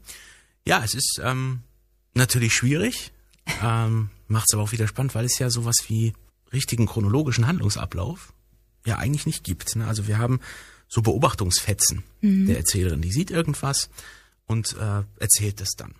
[0.66, 1.62] Ja, es ist ähm,
[2.12, 3.12] natürlich schwierig.
[3.64, 6.12] ähm, macht es aber auch wieder spannend, weil es ja sowas wie
[6.53, 8.33] richtigen chronologischen Handlungsablauf
[8.87, 9.76] ja eigentlich nicht gibt.
[9.76, 9.87] Ne?
[9.87, 10.41] Also wir haben
[10.89, 12.47] so Beobachtungsfetzen mhm.
[12.47, 13.03] der Erzählerin.
[13.03, 13.91] Die sieht irgendwas
[14.47, 15.95] und äh, erzählt es dann.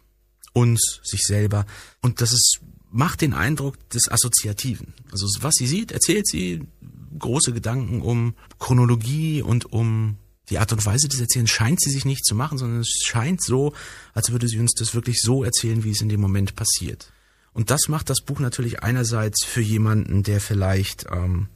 [0.53, 1.66] Uns, sich selber.
[2.01, 2.61] Und das ist,
[2.91, 4.95] macht den Eindruck des Assoziativen.
[5.12, 6.66] Also was sie sieht, erzählt sie
[7.18, 10.16] große Gedanken um Chronologie und um
[10.49, 13.43] die Art und Weise des Erzählens scheint sie sich nicht zu machen, sondern es scheint
[13.43, 13.74] so,
[14.14, 17.12] als würde sie uns das wirklich so erzählen, wie es in dem Moment passiert.
[17.53, 21.49] Und das macht das Buch natürlich einerseits für jemanden, der vielleicht ähm,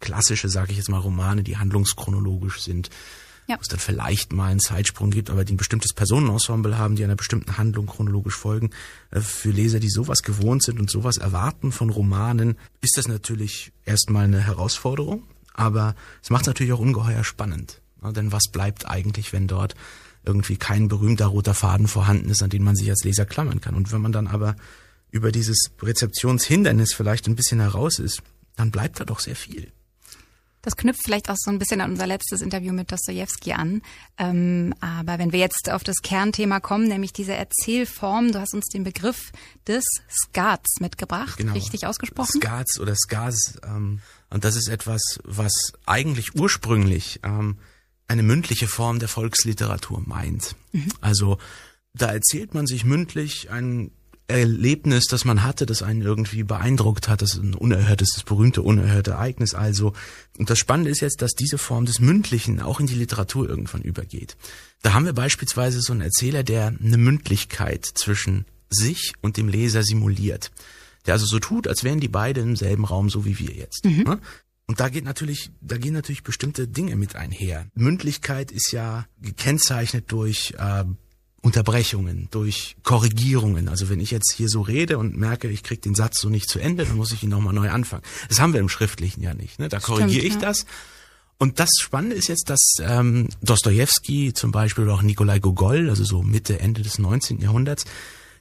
[0.00, 2.90] klassische, sage ich jetzt mal, Romane, die handlungschronologisch sind,
[3.46, 3.56] ja.
[3.56, 7.04] wo es dann vielleicht mal einen Zeitsprung gibt, aber die ein bestimmtes Personenensemble haben, die
[7.04, 8.70] einer bestimmten Handlung chronologisch folgen.
[9.10, 13.72] Äh, für Leser, die sowas gewohnt sind und sowas erwarten von Romanen, ist das natürlich
[13.84, 15.22] erstmal eine Herausforderung,
[15.54, 17.80] aber es macht es natürlich auch ungeheuer spannend.
[18.10, 19.76] Denn was bleibt eigentlich, wenn dort
[20.24, 23.76] irgendwie kein berühmter roter Faden vorhanden ist, an den man sich als Leser klammern kann?
[23.76, 24.56] Und wenn man dann aber
[25.12, 28.22] über dieses Rezeptionshindernis vielleicht ein bisschen heraus ist,
[28.56, 29.70] dann bleibt da doch sehr viel.
[30.62, 33.82] Das knüpft vielleicht auch so ein bisschen an unser letztes Interview mit Dostoevsky an.
[34.16, 38.66] Ähm, aber wenn wir jetzt auf das Kernthema kommen, nämlich diese Erzählform, du hast uns
[38.68, 39.32] den Begriff
[39.66, 41.52] des Skats mitgebracht, genau.
[41.52, 42.40] richtig ausgesprochen?
[42.40, 43.58] Skats oder Skaz.
[43.64, 44.00] Ähm,
[44.30, 45.52] und das ist etwas, was
[45.84, 47.58] eigentlich ursprünglich ähm,
[48.06, 50.54] eine mündliche Form der Volksliteratur meint.
[50.70, 50.92] Mhm.
[51.00, 51.38] Also
[51.92, 53.90] da erzählt man sich mündlich ein
[54.32, 58.62] Erlebnis, das man hatte, das einen irgendwie beeindruckt hat, das ist ein unerhörtes, das berühmte
[58.62, 59.92] unerhörte Ereignis also.
[60.38, 63.82] Und das Spannende ist jetzt, dass diese Form des Mündlichen auch in die Literatur irgendwann
[63.82, 64.36] übergeht.
[64.82, 69.82] Da haben wir beispielsweise so einen Erzähler, der eine Mündlichkeit zwischen sich und dem Leser
[69.82, 70.50] simuliert.
[71.06, 73.84] Der also so tut, als wären die beide im selben Raum, so wie wir jetzt.
[73.84, 74.20] Ne?
[74.66, 77.66] Und da geht natürlich, da gehen natürlich bestimmte Dinge mit einher.
[77.74, 80.84] Mündlichkeit ist ja gekennzeichnet durch äh,
[81.42, 83.68] Unterbrechungen, durch Korrigierungen.
[83.68, 86.48] Also wenn ich jetzt hier so rede und merke, ich kriege den Satz so nicht
[86.48, 88.04] zu Ende, dann muss ich ihn nochmal neu anfangen.
[88.28, 89.58] Das haben wir im Schriftlichen ja nicht.
[89.58, 89.68] Ne?
[89.68, 90.40] Da korrigiere ich ja.
[90.40, 90.66] das.
[91.38, 96.04] Und das Spannende ist jetzt, dass ähm, Dostoevsky zum Beispiel oder auch Nikolai Gogol, also
[96.04, 97.40] so Mitte, Ende des 19.
[97.40, 97.86] Jahrhunderts,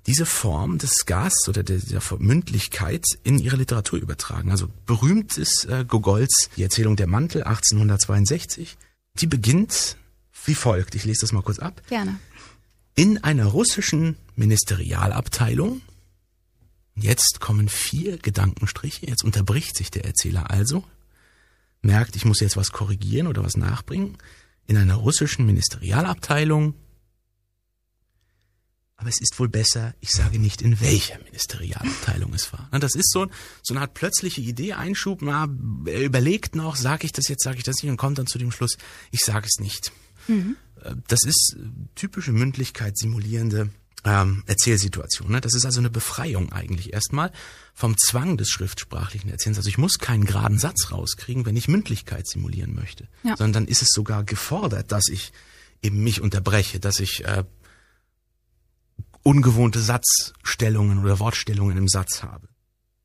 [0.05, 4.51] diese Form des Gasts oder der, der Mündlichkeit in ihre Literatur übertragen.
[4.51, 8.77] Also berühmt ist äh, Gogols Die Erzählung der Mantel 1862.
[9.19, 9.97] Die beginnt
[10.45, 10.95] wie folgt.
[10.95, 11.81] Ich lese das mal kurz ab.
[11.89, 12.19] Gerne.
[12.95, 15.81] In einer russischen Ministerialabteilung,
[16.95, 20.83] jetzt kommen vier Gedankenstriche, jetzt unterbricht sich der Erzähler also,
[21.81, 24.17] merkt, ich muss jetzt was korrigieren oder was nachbringen,
[24.67, 26.75] in einer russischen Ministerialabteilung,
[29.01, 32.69] aber es ist wohl besser, ich sage nicht, in welcher Ministerialabteilung es war.
[32.71, 33.27] Das ist so,
[33.63, 35.49] so eine Art plötzliche Idee, Einschub, na,
[35.85, 38.37] er überlegt noch, sage ich das jetzt, sage ich das nicht und kommt dann zu
[38.37, 38.77] dem Schluss,
[39.09, 39.91] ich sage es nicht.
[40.27, 41.63] Äh, Das ist äh,
[41.95, 43.69] typische Mündlichkeit simulierende
[44.03, 45.31] ähm, Erzählsituation.
[45.31, 45.41] Ne?
[45.41, 47.31] Das ist also eine Befreiung eigentlich erstmal
[47.75, 49.57] vom Zwang des schriftsprachlichen Erzählens.
[49.57, 53.37] Also ich muss keinen geraden Satz rauskriegen, wenn ich Mündlichkeit simulieren möchte, Ja.
[53.37, 55.31] sondern dann ist es sogar gefordert, dass ich
[55.83, 57.43] eben mich unterbreche, dass ich äh,
[59.23, 62.47] ungewohnte Satzstellungen oder Wortstellungen im Satz habe.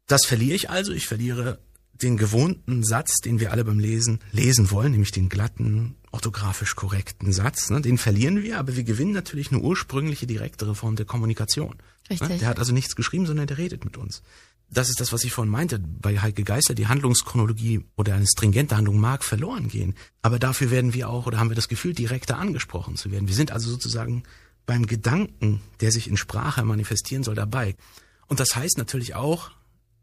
[0.06, 0.92] Das verliere ich also.
[0.92, 1.58] Ich verliere
[1.92, 7.30] den gewohnten Satz, den wir alle beim Lesen lesen wollen, nämlich den glatten, orthografisch korrekten
[7.34, 7.68] Satz.
[7.68, 7.82] Ne?
[7.82, 11.76] Den verlieren wir, aber wir gewinnen natürlich eine ursprüngliche, direktere Form der Kommunikation.
[12.08, 12.28] Richtig.
[12.28, 12.38] Ne?
[12.38, 14.22] Der hat also nichts geschrieben, sondern der redet mit uns.
[14.70, 15.78] Das ist das, was ich vorhin meinte.
[15.78, 19.94] Bei Heike Geister, die Handlungschronologie oder eine stringente Handlung mag verloren gehen.
[20.22, 23.28] Aber dafür werden wir auch, oder haben wir das Gefühl, direkter angesprochen zu werden.
[23.28, 24.22] Wir sind also sozusagen
[24.64, 27.76] beim Gedanken, der sich in Sprache manifestieren soll, dabei.
[28.26, 29.50] Und das heißt natürlich auch,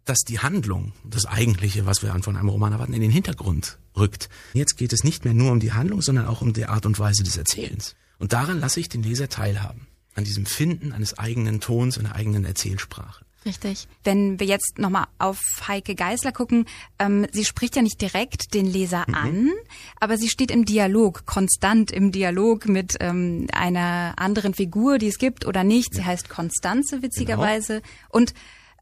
[0.05, 4.29] dass die Handlung, das Eigentliche, was wir von einem Roman erwarten, in den Hintergrund rückt.
[4.53, 6.99] Jetzt geht es nicht mehr nur um die Handlung, sondern auch um die Art und
[6.99, 7.95] Weise des Erzählens.
[8.19, 9.87] Und daran lasse ich den Leser teilhaben.
[10.15, 13.25] An diesem Finden eines eigenen Tons, einer eigenen Erzählsprache.
[13.45, 13.87] Richtig.
[14.03, 16.65] Wenn wir jetzt nochmal auf Heike Geisler gucken,
[16.97, 19.51] ähm, sie spricht ja nicht direkt den Leser an,
[19.99, 25.17] aber sie steht im Dialog, konstant im Dialog mit ähm, einer anderen Figur, die es
[25.17, 25.93] gibt oder nicht.
[25.93, 27.81] Sie heißt Konstanze, witzigerweise.
[28.09, 28.33] Und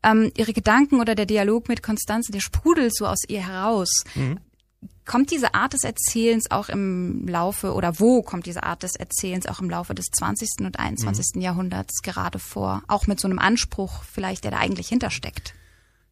[0.04, 4.04] ähm, ihre Gedanken oder der Dialog mit Konstanze, der sprudelt so aus ihr heraus.
[5.06, 9.45] Kommt diese Art des Erzählens auch im Laufe oder wo kommt diese Art des Erzählens
[9.45, 10.49] auch im Laufe des 20.
[10.60, 11.41] und 21.
[11.41, 12.84] Jahrhunderts gerade vor?
[12.88, 15.54] Auch mit so einem Anspruch vielleicht, der da eigentlich hintersteckt.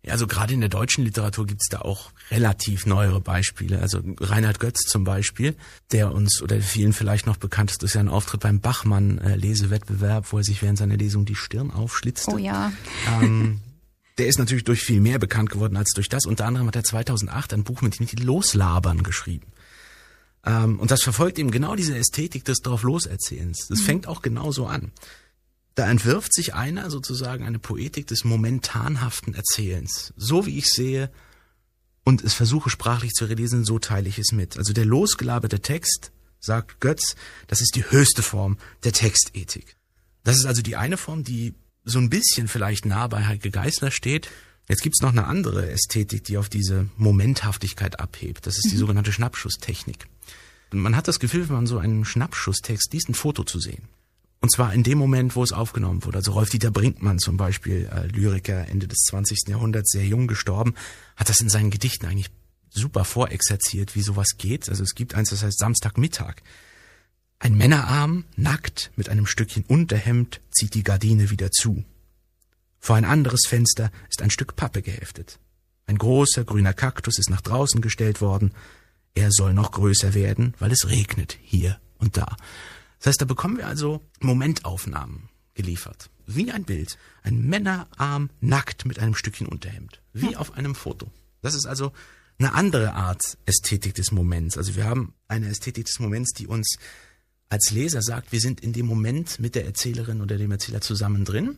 [0.03, 3.79] Ja, also gerade in der deutschen Literatur gibt's da auch relativ neuere Beispiele.
[3.79, 5.55] Also Reinhard Götz zum Beispiel,
[5.91, 10.43] der uns oder vielen vielleicht noch bekannt ist durch seinen Auftritt beim Bachmann-Lesewettbewerb, wo er
[10.43, 12.31] sich während seiner Lesung die Stirn aufschlitzte.
[12.31, 12.71] Oh ja.
[13.21, 13.59] Ähm,
[14.19, 16.25] der ist natürlich durch viel mehr bekannt geworden als durch das.
[16.25, 19.47] Unter anderem hat er 2008 ein Buch mit dem Titel Loslabern geschrieben.
[20.45, 23.67] Ähm, und das verfolgt eben genau diese Ästhetik des drauf loserzählens.
[23.69, 24.91] Das fängt auch genauso an.
[25.75, 30.13] Da entwirft sich einer sozusagen eine Poetik des momentanhaften Erzählens.
[30.17, 31.09] So wie ich sehe
[32.03, 34.57] und es versuche sprachlich zu realisieren, so teile ich es mit.
[34.57, 36.11] Also der losgelaberte Text,
[36.41, 37.15] sagt Götz,
[37.47, 39.77] das ist die höchste Form der Textethik.
[40.23, 41.53] Das ist also die eine Form, die
[41.89, 44.29] so ein bisschen vielleicht nah bei Heike Geißler steht.
[44.67, 48.45] Jetzt gibt's noch eine andere Ästhetik, die auf diese Momenthaftigkeit abhebt.
[48.45, 50.07] Das ist die sogenannte Schnappschusstechnik.
[50.71, 53.87] Man hat das Gefühl, wenn man so einen Schnappschusstext liest, ein Foto zu sehen.
[54.41, 56.19] Und zwar in dem Moment, wo es aufgenommen wurde.
[56.19, 59.49] Also Rolf-Dieter Brinkmann zum Beispiel, äh, Lyriker Ende des 20.
[59.49, 60.75] Jahrhunderts, sehr jung gestorben,
[61.17, 62.29] hat das in seinen Gedichten eigentlich
[62.69, 64.69] super vorexerziert, wie sowas geht.
[64.69, 66.35] Also es gibt eins, das heißt Samstagmittag.
[67.39, 71.85] Ein Männerarm, nackt, mit einem Stückchen Unterhemd, zieht die Gardine wieder zu.
[72.79, 75.39] Vor ein anderes Fenster ist ein Stück Pappe geheftet.
[75.85, 78.53] Ein großer grüner Kaktus ist nach draußen gestellt worden.
[79.15, 82.35] Er soll noch größer werden, weil es regnet hier und da.
[82.99, 86.09] Das heißt, da bekommen wir also Momentaufnahmen geliefert.
[86.27, 86.97] Wie ein Bild.
[87.23, 90.01] Ein Männerarm nackt mit einem Stückchen Unterhemd.
[90.13, 91.09] Wie auf einem Foto.
[91.41, 91.93] Das ist also
[92.37, 94.57] eine andere Art Ästhetik des Moments.
[94.57, 96.77] Also wir haben eine Ästhetik des Moments, die uns
[97.49, 101.25] als Leser sagt, wir sind in dem Moment mit der Erzählerin oder dem Erzähler zusammen
[101.25, 101.57] drin.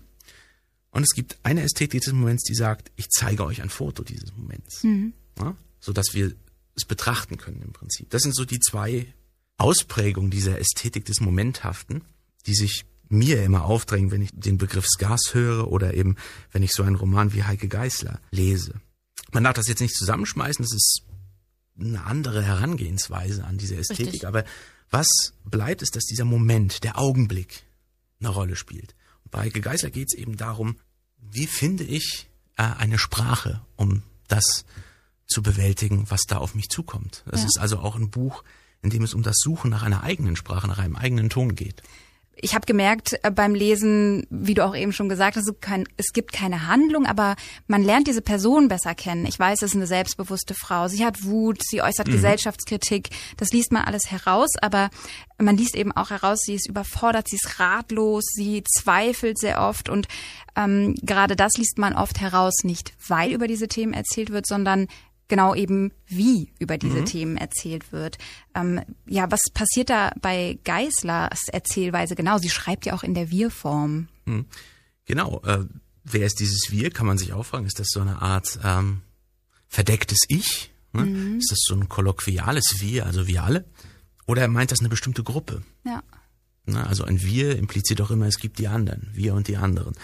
[0.90, 4.36] Und es gibt eine Ästhetik des Moments, die sagt, ich zeige euch ein Foto dieses
[4.36, 4.84] Moments.
[5.40, 6.34] Ja, so dass wir
[6.76, 8.10] es betrachten können im Prinzip.
[8.10, 9.06] Das sind so die zwei
[9.58, 12.02] Ausprägungen dieser Ästhetik des Momenthaften,
[12.46, 16.16] die sich mir immer aufdrängen, wenn ich den Begriff Skars höre oder eben,
[16.52, 18.76] wenn ich so einen Roman wie Heike Geißler lese.
[19.34, 21.04] Man darf das jetzt nicht zusammenschmeißen, das ist
[21.80, 24.28] eine andere Herangehensweise an diese Ästhetik, Richtig.
[24.28, 24.46] aber
[24.92, 25.08] was
[25.46, 27.64] bleibt, ist, dass dieser Moment, der Augenblick
[28.20, 28.94] eine Rolle spielt.
[29.32, 30.76] bei Heike Geisler geht es eben darum,
[31.18, 32.28] wie finde ich
[32.58, 34.66] äh, eine Sprache, um das
[35.28, 37.24] zu bewältigen, was da auf mich zukommt.
[37.32, 37.46] Es Ja.
[37.48, 38.44] ist also auch ein Buch,
[38.82, 41.82] in dem es um das Suchen nach einer eigenen Sprache, nach einem eigenen Ton geht.
[42.36, 45.52] Ich habe gemerkt äh, beim Lesen, wie du auch eben schon gesagt hast,
[45.98, 47.36] es gibt keine Handlung, aber
[47.68, 49.26] man lernt diese Person besser kennen.
[49.26, 50.88] Ich weiß, es ist eine selbstbewusste Frau.
[50.88, 53.10] Sie hat Wut, sie äußert Gesellschaftskritik.
[53.38, 54.90] Das liest man alles heraus, aber
[55.38, 59.90] man liest eben auch heraus, sie ist überfordert, sie ist ratlos, sie zweifelt sehr oft
[59.90, 60.08] und
[60.56, 64.88] ähm, gerade das liest man oft heraus, nicht weil über diese Themen erzählt wird, sondern
[65.32, 68.18] genau eben wie über diese Themen erzählt wird.
[68.54, 72.38] Ähm, ja, was passiert da bei Geislers Erzählweise genau?
[72.38, 74.10] Sie schreibt ja auch in der Wir-Form.
[75.06, 75.42] Genau.
[75.46, 75.66] Äh,
[76.04, 76.92] wer ist dieses Wir?
[76.92, 77.66] Kann man sich auch fragen.
[77.66, 79.04] Ist das so eine Art ähm,
[79.70, 80.74] verdecktes Ich?
[80.92, 81.38] Ne?
[81.38, 83.66] Ist das so ein kolloquiales Wir, also wir alle?
[84.28, 85.64] Oder meint das eine bestimmte Gruppe?
[85.86, 86.04] Ja.
[86.66, 86.86] Ne?
[86.86, 89.96] Also ein Wir impliziert auch immer, es gibt die anderen, wir und die anderen.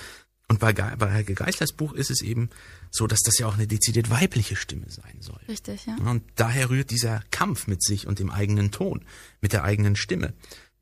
[0.47, 2.49] Und bei, Ge bei Heike Geislers Buch ist es eben
[2.91, 5.39] so, dass das ja auch eine dezidiert weibliche Stimme sein soll.
[5.47, 5.95] Richtig, ja.
[5.95, 9.03] Und daher rührt dieser Kampf mit sich und dem eigenen Ton,
[9.41, 10.33] mit der eigenen Stimme.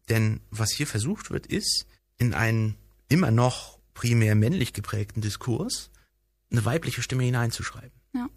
[0.10, 1.86] Denn was hier versucht wird, ist,
[2.18, 2.76] in einen
[3.10, 5.90] immer noch primär männlich geprägten Diskurs
[6.52, 7.92] eine weibliche Stimme hineinzuschreiben.
[8.14, 8.30] Ja.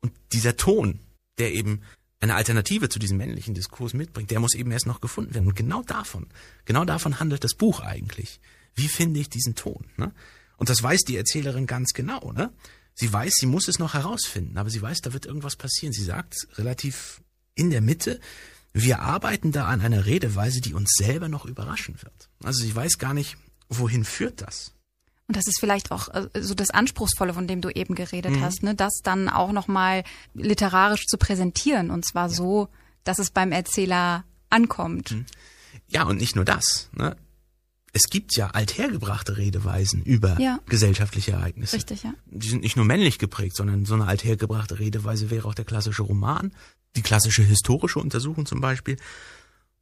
[0.00, 1.00] Und dieser Ton,
[1.38, 1.82] der eben
[2.20, 5.46] eine Alternative zu diesem männlichen Diskurs mitbringt, der muss eben erst noch gefunden werden.
[5.46, 6.26] Und genau davon,
[6.64, 8.40] genau davon handelt das Buch eigentlich.
[8.74, 9.86] Wie finde ich diesen Ton?
[9.96, 10.12] Ne?
[10.56, 12.32] Und das weiß die Erzählerin ganz genau.
[12.32, 12.52] Ne?
[13.00, 15.94] Sie weiß, sie muss es noch herausfinden, aber sie weiß, da wird irgendwas passieren.
[15.94, 17.22] Sie sagt relativ
[17.54, 18.20] in der Mitte,
[18.74, 22.28] wir arbeiten da an einer Redeweise, die uns selber noch überraschen wird.
[22.44, 23.38] Also sie weiß gar nicht,
[23.70, 24.74] wohin führt das.
[25.28, 28.40] Und das ist vielleicht auch äh, so das Anspruchsvolle, von dem du eben geredet Mhm.
[28.42, 28.74] hast, ne?
[28.74, 32.68] das dann auch nochmal literarisch zu präsentieren und zwar so,
[33.04, 35.12] dass es beim Erzähler ankommt.
[35.12, 35.24] Mhm.
[35.88, 36.90] Ja, und nicht nur das.
[36.92, 37.16] Ne?
[37.92, 40.60] Es gibt ja althergebrachte Redeweisen über Ja.
[40.66, 41.76] gesellschaftliche Ereignisse.
[41.76, 42.14] Richtig, ja.
[42.26, 46.02] Die sind nicht nur männlich geprägt, sondern so eine althergebrachte Redeweise wäre auch der klassische
[46.02, 46.52] Roman,
[46.96, 48.96] die klassische historische Untersuchung zum Beispiel.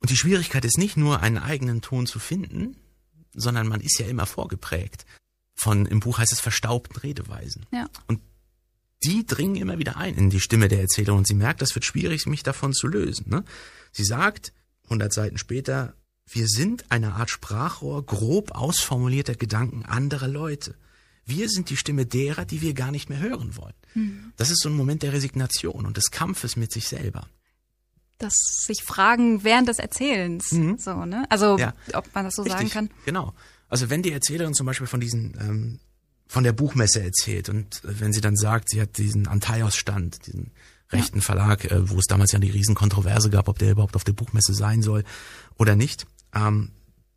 [0.00, 2.76] Und die Schwierigkeit ist nicht nur einen eigenen Ton zu finden,
[3.34, 5.04] sondern man ist ja immer vorgeprägt
[5.58, 7.66] von, im Buch heißt es verstaubten Redeweisen.
[7.72, 7.88] Ja.
[8.06, 8.20] Und
[9.04, 11.84] die dringen immer wieder ein in die Stimme der Erzählerin und sie merkt, das wird
[11.84, 13.26] schwierig, mich davon zu lösen.
[13.28, 13.44] Ne?
[13.92, 14.52] Sie sagt,
[14.84, 15.94] 100 Seiten später,
[16.30, 20.74] wir sind eine Art Sprachrohr grob ausformulierter Gedanken anderer Leute.
[21.24, 23.74] Wir sind die Stimme derer, die wir gar nicht mehr hören wollen.
[24.36, 27.26] Das ist so ein Moment der Resignation und des Kampfes mit sich selber.
[28.18, 28.32] Das
[28.66, 30.50] sich fragen während des Erzählens.
[30.50, 31.24] So, ne?
[31.30, 31.58] Also Mhm.
[31.58, 31.74] Ja.
[31.94, 32.90] ob man das so sagen Richtig, kann.
[33.04, 33.34] Genau.
[33.68, 35.80] Also wenn die Erzählerin zum Beispiel von diesen ähm,
[36.26, 40.52] von der Buchmesse erzählt und äh, wenn sie dann sagt, sie hat diesen Antaios-Stand, diesen
[40.90, 44.12] rechten Verlag, äh, wo es damals ja die Riesenkontroverse gab, ob der überhaupt auf der
[44.12, 45.04] Buchmesse sein soll
[45.58, 46.06] oder nicht,
[46.38, 46.70] ähm,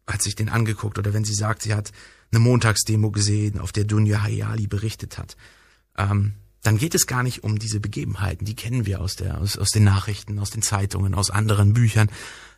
[0.07, 0.97] hat sich den angeguckt.
[0.97, 1.91] Oder wenn sie sagt, sie hat
[2.31, 5.35] eine Montagsdemo gesehen, auf der Dunja Hayali berichtet hat,
[5.97, 9.57] ähm, dann geht es gar nicht um diese Begebenheiten, die kennen wir aus, der, aus,
[9.57, 12.09] aus den Nachrichten, aus den Zeitungen, aus anderen Büchern,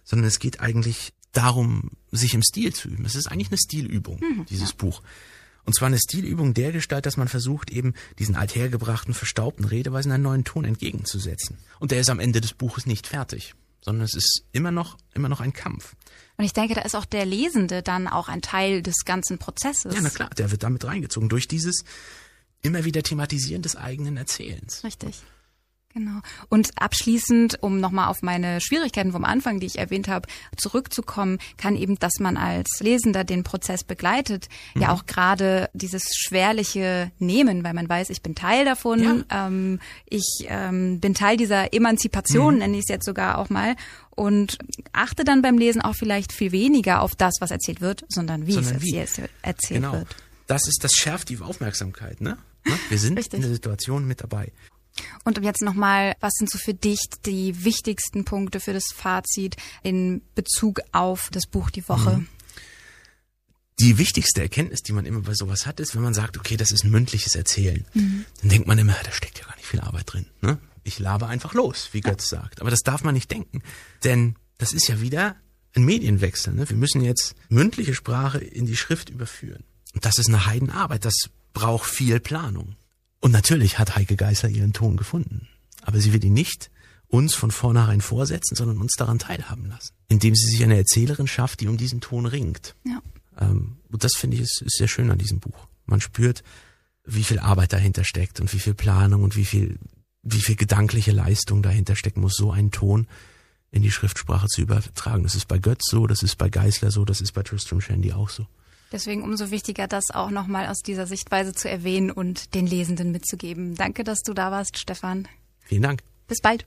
[0.03, 3.05] sondern es geht eigentlich darum, sich im Stil zu üben.
[3.05, 5.01] Es ist eigentlich eine Stilübung, dieses Buch.
[5.66, 10.24] Und zwar eine Stilübung der Gestalt, dass man versucht, eben diesen althergebrachten, verstaubten Redeweisen einen
[10.24, 11.57] neuen Ton entgegenzusetzen.
[11.80, 15.30] Und der ist am Ende des Buches nicht fertig, sondern es ist immer noch, immer
[15.30, 15.95] noch ein Kampf.
[16.38, 19.93] Und ich denke, da ist auch der Lesende dann auch ein Teil des ganzen Prozesses.
[19.93, 21.84] Ja, na klar, der wird damit reingezogen durch dieses
[22.61, 24.84] immer wieder Thematisieren des eigenen Erzählens.
[24.84, 25.23] Richtig.
[25.93, 26.21] Genau.
[26.49, 30.27] Und abschließend, um nochmal auf meine Schwierigkeiten vom Anfang, die ich erwähnt habe,
[30.57, 37.11] zurückzukommen, kann eben, dass man als Lesender den Prozess begleitet, ja auch gerade dieses schwerliche
[37.19, 39.79] Nehmen, weil man weiß, ich bin Teil davon, ähm,
[40.09, 43.75] ich ähm, bin Teil dieser Emanzipation, nenne ich es jetzt sogar auch mal,
[44.16, 44.57] und
[44.91, 48.53] achte dann beim Lesen auch vielleicht viel weniger auf das, was erzählt wird, sondern wie
[48.53, 48.95] Sondern es wie.
[48.95, 49.93] erzählt, erzählt Genau.
[49.93, 50.16] wird.
[50.47, 52.38] Das ist, das schärft die Aufmerksamkeit, ne?
[52.66, 52.80] Ne?
[52.89, 53.36] Wir sind Richtig.
[53.36, 54.51] in der Situation mit dabei.
[55.24, 60.22] Und jetzt nochmal, was sind so für dich die wichtigsten Punkte für das Fazit in
[60.35, 62.18] Bezug auf das Buch die Woche?
[62.18, 62.27] Mhm.
[63.80, 66.72] Die wichtigste Erkenntnis, die man immer bei sowas hat, ist, wenn man sagt, okay, das
[66.72, 70.14] ist ein mündliches Erzählen, dann denkt man immer, da steckt ja gar nicht viel Arbeit
[70.14, 70.27] drin.
[70.41, 70.60] Ne?
[70.84, 72.61] Ich labe einfach los, wie Götz sagt.
[72.61, 73.61] Aber das darf man nicht denken,
[74.03, 75.35] denn das ist ja wieder
[75.76, 76.53] ein Medienwechsel.
[76.53, 76.69] Ne?
[76.69, 79.64] Wir müssen jetzt mündliche Sprache in die Schrift überführen.
[79.93, 82.76] Und das ist eine Heidenarbeit, das braucht viel Planung.
[83.19, 85.47] Und natürlich hat Heike Geißler ihren Ton gefunden.
[85.81, 86.69] Aber sie will ihn nicht
[87.07, 89.93] uns von vornherein vorsetzen, sondern uns daran teilhaben lassen.
[90.07, 92.76] Indem sie sich eine Erzählerin schafft, die um diesen Ton ringt.
[92.85, 93.01] Ja.
[93.39, 95.68] Ähm, und das finde ich ist, ist sehr schön an diesem Buch.
[95.85, 96.43] Man spürt,
[97.05, 99.77] wie viel Arbeit dahinter steckt und wie viel Planung und wie viel,
[100.24, 103.08] wie viel gedankliche Leistung dahinter stecken muss, so einen Ton
[103.72, 105.24] in die Schriftsprache zu übertragen.
[105.24, 108.14] Das ist bei Götz so, das ist bei Geißler so, das ist bei Tristram Shandy
[108.14, 108.48] auch so.
[108.91, 113.74] Deswegen umso wichtiger, das auch nochmal aus dieser Sichtweise zu erwähnen und den Lesenden mitzugeben.
[113.76, 115.28] Danke, dass du da warst, Stefan.
[115.62, 116.04] Vielen Dank.
[116.28, 116.66] Bis bald.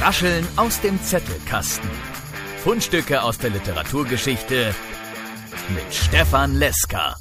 [0.00, 1.88] Rascheln aus dem Zettelkasten.
[2.64, 4.74] Fundstücke aus der Literaturgeschichte
[5.74, 7.16] mit Stefan Leska.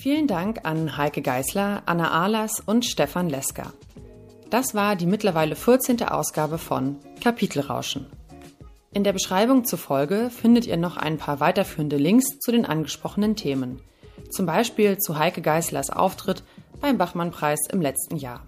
[0.00, 3.74] Vielen Dank an Heike Geißler, Anna Ahlers und Stefan Leska.
[4.48, 6.02] Das war die mittlerweile 14.
[6.04, 8.06] Ausgabe von Kapitelrauschen.
[8.94, 13.36] In der Beschreibung zur Folge findet ihr noch ein paar weiterführende Links zu den angesprochenen
[13.36, 13.82] Themen.
[14.30, 16.44] Zum Beispiel zu Heike Geißlers Auftritt
[16.80, 18.46] beim Bachmann-Preis im letzten Jahr.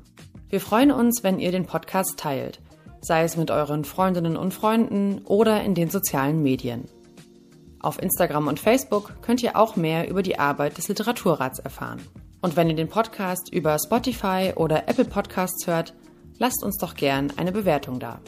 [0.49, 2.61] Wir freuen uns, wenn ihr den Podcast teilt,
[3.03, 6.89] sei es mit euren Freundinnen und Freunden oder in den sozialen Medien.
[7.83, 12.01] Auf Instagram und Facebook könnt ihr auch mehr über die Arbeit des Literaturrats erfahren.
[12.41, 15.95] Und wenn ihr den Podcast über Spotify oder Apple Podcasts hört,
[16.39, 18.21] lasst uns doch gern eine Bewertung da.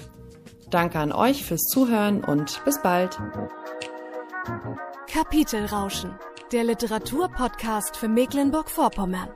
[0.70, 3.18] Danke an euch fürs Zuhören und bis bald.
[5.06, 6.18] Kapitelrauschen,
[6.52, 9.28] der Literaturpodcast für Mecklenburg-Vorpommern.